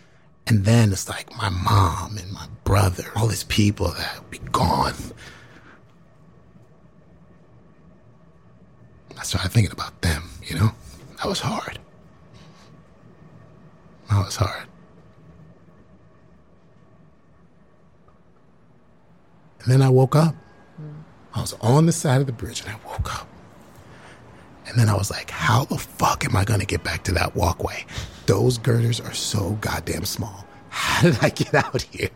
And 0.47 0.65
then 0.65 0.91
it's 0.91 1.09
like 1.09 1.35
my 1.35 1.49
mom 1.49 2.17
and 2.17 2.31
my 2.31 2.47
brother, 2.63 3.03
all 3.15 3.27
these 3.27 3.43
people 3.43 3.89
that 3.89 4.19
would 4.19 4.31
be 4.31 4.39
gone. 4.51 4.93
I 9.19 9.23
started 9.23 9.51
thinking 9.51 9.71
about 9.71 10.01
them, 10.01 10.23
you 10.43 10.55
know? 10.55 10.71
That 11.17 11.27
was 11.27 11.39
hard. 11.39 11.79
That 14.09 14.23
was 14.25 14.35
hard. 14.35 14.67
And 19.61 19.71
then 19.71 19.81
I 19.81 19.89
woke 19.89 20.15
up. 20.15 20.35
I 21.33 21.41
was 21.41 21.53
on 21.61 21.85
the 21.85 21.91
side 21.91 22.21
of 22.21 22.27
the 22.27 22.33
bridge 22.33 22.61
and 22.61 22.69
I 22.69 22.75
woke 22.87 23.13
up. 23.19 23.27
And 24.65 24.79
then 24.79 24.89
I 24.89 24.95
was 24.95 25.09
like, 25.09 25.29
how 25.29 25.65
the 25.65 25.77
fuck 25.77 26.25
am 26.25 26.35
I 26.35 26.43
to 26.43 26.65
get 26.65 26.83
back 26.83 27.03
to 27.05 27.11
that 27.13 27.35
walkway? 27.35 27.85
Those 28.25 28.57
girders 28.57 28.99
are 28.99 29.13
so 29.13 29.51
goddamn 29.61 30.05
small. 30.05 30.45
How 30.69 31.03
did 31.03 31.17
I 31.21 31.29
get 31.29 31.53
out 31.53 31.81
here? 31.81 32.09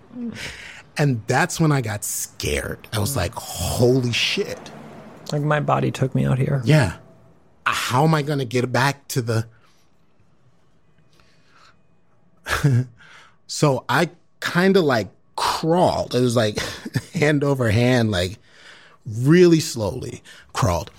And 0.97 1.21
that's 1.27 1.59
when 1.59 1.71
I 1.71 1.81
got 1.81 2.03
scared. 2.03 2.87
I 2.93 2.99
was 2.99 3.15
like, 3.15 3.33
holy 3.33 4.11
shit. 4.11 4.71
Like 5.31 5.41
my 5.41 5.59
body 5.59 5.91
took 5.91 6.13
me 6.15 6.25
out 6.25 6.37
here. 6.37 6.61
Yeah. 6.65 6.97
Uh, 7.65 7.71
how 7.71 8.03
am 8.03 8.13
I 8.13 8.21
going 8.21 8.39
to 8.39 8.45
get 8.45 8.71
back 8.71 9.07
to 9.09 9.21
the. 9.21 9.47
so 13.47 13.85
I 13.87 14.09
kind 14.39 14.77
of 14.77 14.83
like 14.83 15.09
crawled. 15.35 16.15
It 16.15 16.21
was 16.21 16.35
like 16.35 16.59
hand 17.13 17.43
over 17.43 17.71
hand, 17.71 18.11
like 18.11 18.37
really 19.05 19.59
slowly 19.59 20.21
crawled. 20.53 20.91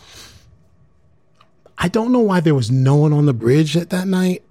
I 1.78 1.88
don't 1.88 2.12
know 2.12 2.20
why 2.20 2.40
there 2.40 2.54
was 2.54 2.70
no 2.70 2.96
one 2.96 3.12
on 3.12 3.26
the 3.26 3.32
bridge 3.32 3.76
at 3.76 3.90
that 3.90 4.06
night. 4.06 4.42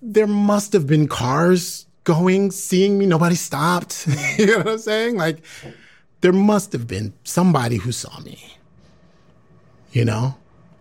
There 0.00 0.26
must 0.26 0.72
have 0.72 0.86
been 0.86 1.08
cars 1.08 1.86
going, 2.04 2.50
seeing 2.50 2.98
me. 2.98 3.06
Nobody 3.06 3.34
stopped. 3.34 4.06
you 4.38 4.46
know 4.46 4.58
what 4.58 4.68
I'm 4.68 4.78
saying? 4.78 5.16
Like, 5.16 5.42
there 6.24 6.32
must 6.32 6.72
have 6.72 6.86
been 6.86 7.12
somebody 7.22 7.76
who 7.76 7.92
saw 7.92 8.18
me. 8.20 8.56
You 9.92 10.06
know? 10.06 10.34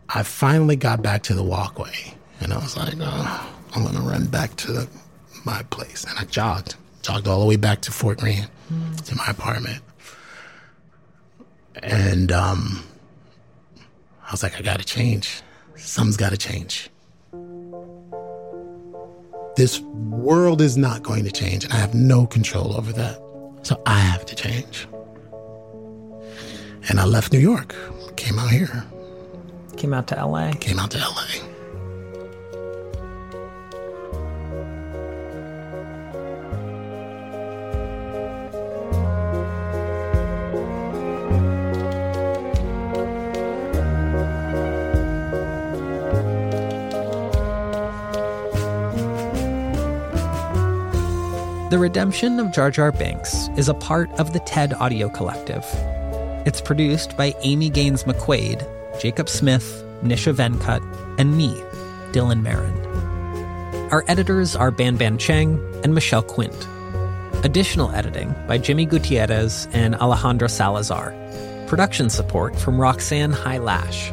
I 0.07 0.23
finally 0.23 0.77
got 0.77 1.01
back 1.01 1.21
to 1.23 1.33
the 1.33 1.43
walkway 1.43 2.15
and 2.39 2.53
I 2.53 2.59
was 2.59 2.77
like, 2.77 2.93
oh, 3.01 3.53
I'm 3.75 3.83
going 3.83 3.95
to 3.95 4.01
run 4.01 4.27
back 4.27 4.55
to 4.55 4.71
the 4.71 4.87
my 5.43 5.61
place. 5.63 6.05
And 6.05 6.17
I 6.17 6.23
jogged, 6.23 6.75
jogged 7.01 7.27
all 7.27 7.41
the 7.41 7.45
way 7.45 7.57
back 7.57 7.81
to 7.81 7.91
Fort 7.91 8.19
Greene 8.19 8.47
mm. 8.71 9.01
to 9.03 9.15
my 9.17 9.25
apartment. 9.27 9.83
And 11.75 12.31
um, 12.31 12.81
I 14.25 14.31
was 14.31 14.43
like, 14.43 14.57
I 14.57 14.61
got 14.61 14.79
to 14.79 14.85
change. 14.85 15.41
Something's 15.75 16.15
got 16.15 16.29
to 16.29 16.37
change. 16.37 16.89
This 19.57 19.81
world 19.81 20.61
is 20.61 20.77
not 20.77 21.03
going 21.03 21.25
to 21.25 21.31
change, 21.31 21.65
and 21.65 21.73
I 21.73 21.77
have 21.77 21.93
no 21.93 22.25
control 22.25 22.77
over 22.77 22.93
that. 22.93 23.21
So 23.63 23.81
I 23.85 23.99
have 23.99 24.25
to 24.27 24.35
change. 24.35 24.87
And 26.89 26.99
I 26.99 27.05
left 27.05 27.31
New 27.31 27.39
York, 27.39 27.73
came 28.17 28.37
out 28.37 28.49
here. 28.49 28.83
Came 29.77 29.93
out 29.93 30.07
to 30.07 30.15
LA? 30.15 30.51
Came 30.59 30.79
out 30.79 30.91
to 30.91 30.97
LA. 30.99 31.43
The 51.69 51.79
Redemption 51.79 52.39
of 52.39 52.51
Jar 52.51 52.69
Jar 52.69 52.91
Binks 52.91 53.47
is 53.57 53.67
a 53.67 53.73
part 53.73 54.11
of 54.19 54.31
the 54.31 54.39
TED 54.41 54.73
Audio 54.75 55.09
Collective. 55.09 55.65
It's 56.45 56.59
produced 56.59 57.15
by 57.15 57.33
Amy 57.43 57.69
Gaines 57.69 58.03
McQuaid, 58.03 58.67
Jacob 58.99 59.29
Smith, 59.29 59.81
Nisha 60.03 60.35
Venkat, 60.35 60.81
and 61.17 61.37
me, 61.37 61.55
Dylan 62.11 62.41
Marron. 62.41 62.77
Our 63.91 64.03
editors 64.09 64.53
are 64.53 64.69
Banban 64.69 65.17
Cheng 65.17 65.57
and 65.85 65.95
Michelle 65.95 66.21
Quint. 66.21 66.67
Additional 67.45 67.91
editing 67.91 68.35
by 68.45 68.57
Jimmy 68.57 68.85
Gutierrez 68.85 69.69
and 69.71 69.95
Alejandro 69.95 70.49
Salazar. 70.49 71.15
Production 71.67 72.09
support 72.09 72.59
from 72.59 72.77
Roxanne 72.77 73.31
Hai 73.31 73.59
Lash. 73.59 74.11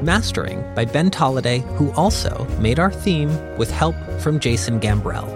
Mastering 0.00 0.62
by 0.76 0.84
Ben 0.84 1.10
Tolliday, 1.10 1.58
who 1.74 1.90
also 1.94 2.46
made 2.60 2.78
our 2.78 2.92
theme 2.92 3.30
with 3.56 3.72
help 3.72 3.96
from 4.20 4.38
Jason 4.38 4.78
Gambrell. 4.78 5.26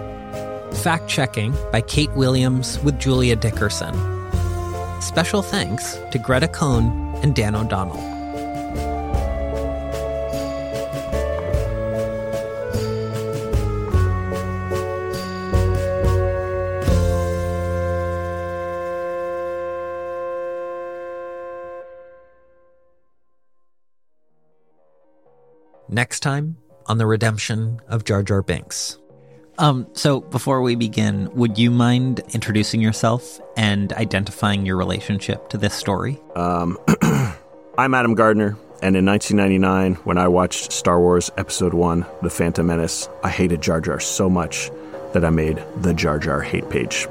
Fact 0.77 1.09
checking 1.09 1.53
by 1.73 1.81
Kate 1.81 2.11
Williams 2.11 2.79
with 2.79 2.97
Julia 2.97 3.35
Dickerson. 3.35 4.12
Special 5.03 5.41
thanks 5.41 5.99
to 6.11 6.17
Greta 6.17 6.47
Cohn 6.47 7.13
and 7.21 7.35
Dan 7.35 7.55
O'Donnell. 7.55 7.97
Next 25.89 26.21
time 26.21 26.57
on 26.87 26.97
the 26.97 27.05
redemption 27.05 27.81
of 27.87 28.05
Jar 28.05 28.23
Jar 28.23 28.41
Binks. 28.41 28.97
Um, 29.57 29.87
so 29.93 30.21
before 30.21 30.61
we 30.61 30.75
begin, 30.75 31.29
would 31.33 31.57
you 31.57 31.69
mind 31.69 32.21
introducing 32.33 32.81
yourself 32.81 33.39
and 33.55 33.93
identifying 33.93 34.65
your 34.65 34.77
relationship 34.77 35.49
to 35.49 35.57
this 35.57 35.73
story? 35.73 36.19
Um, 36.35 36.77
I'm 37.77 37.93
Adam 37.93 38.15
Gardner, 38.15 38.57
and 38.81 38.95
in 38.95 39.05
1999, 39.05 39.95
when 40.05 40.17
I 40.17 40.27
watched 40.27 40.71
Star 40.71 40.99
Wars 40.99 41.31
Episode 41.37 41.73
1, 41.73 42.05
The 42.21 42.29
Phantom 42.29 42.65
Menace, 42.65 43.07
I 43.23 43.29
hated 43.29 43.61
Jar 43.61 43.79
Jar 43.79 43.99
so 43.99 44.29
much 44.29 44.71
that 45.13 45.23
I 45.23 45.29
made 45.29 45.63
the 45.77 45.93
Jar 45.93 46.17
Jar 46.17 46.41
hate 46.41 46.69
page. 46.69 47.07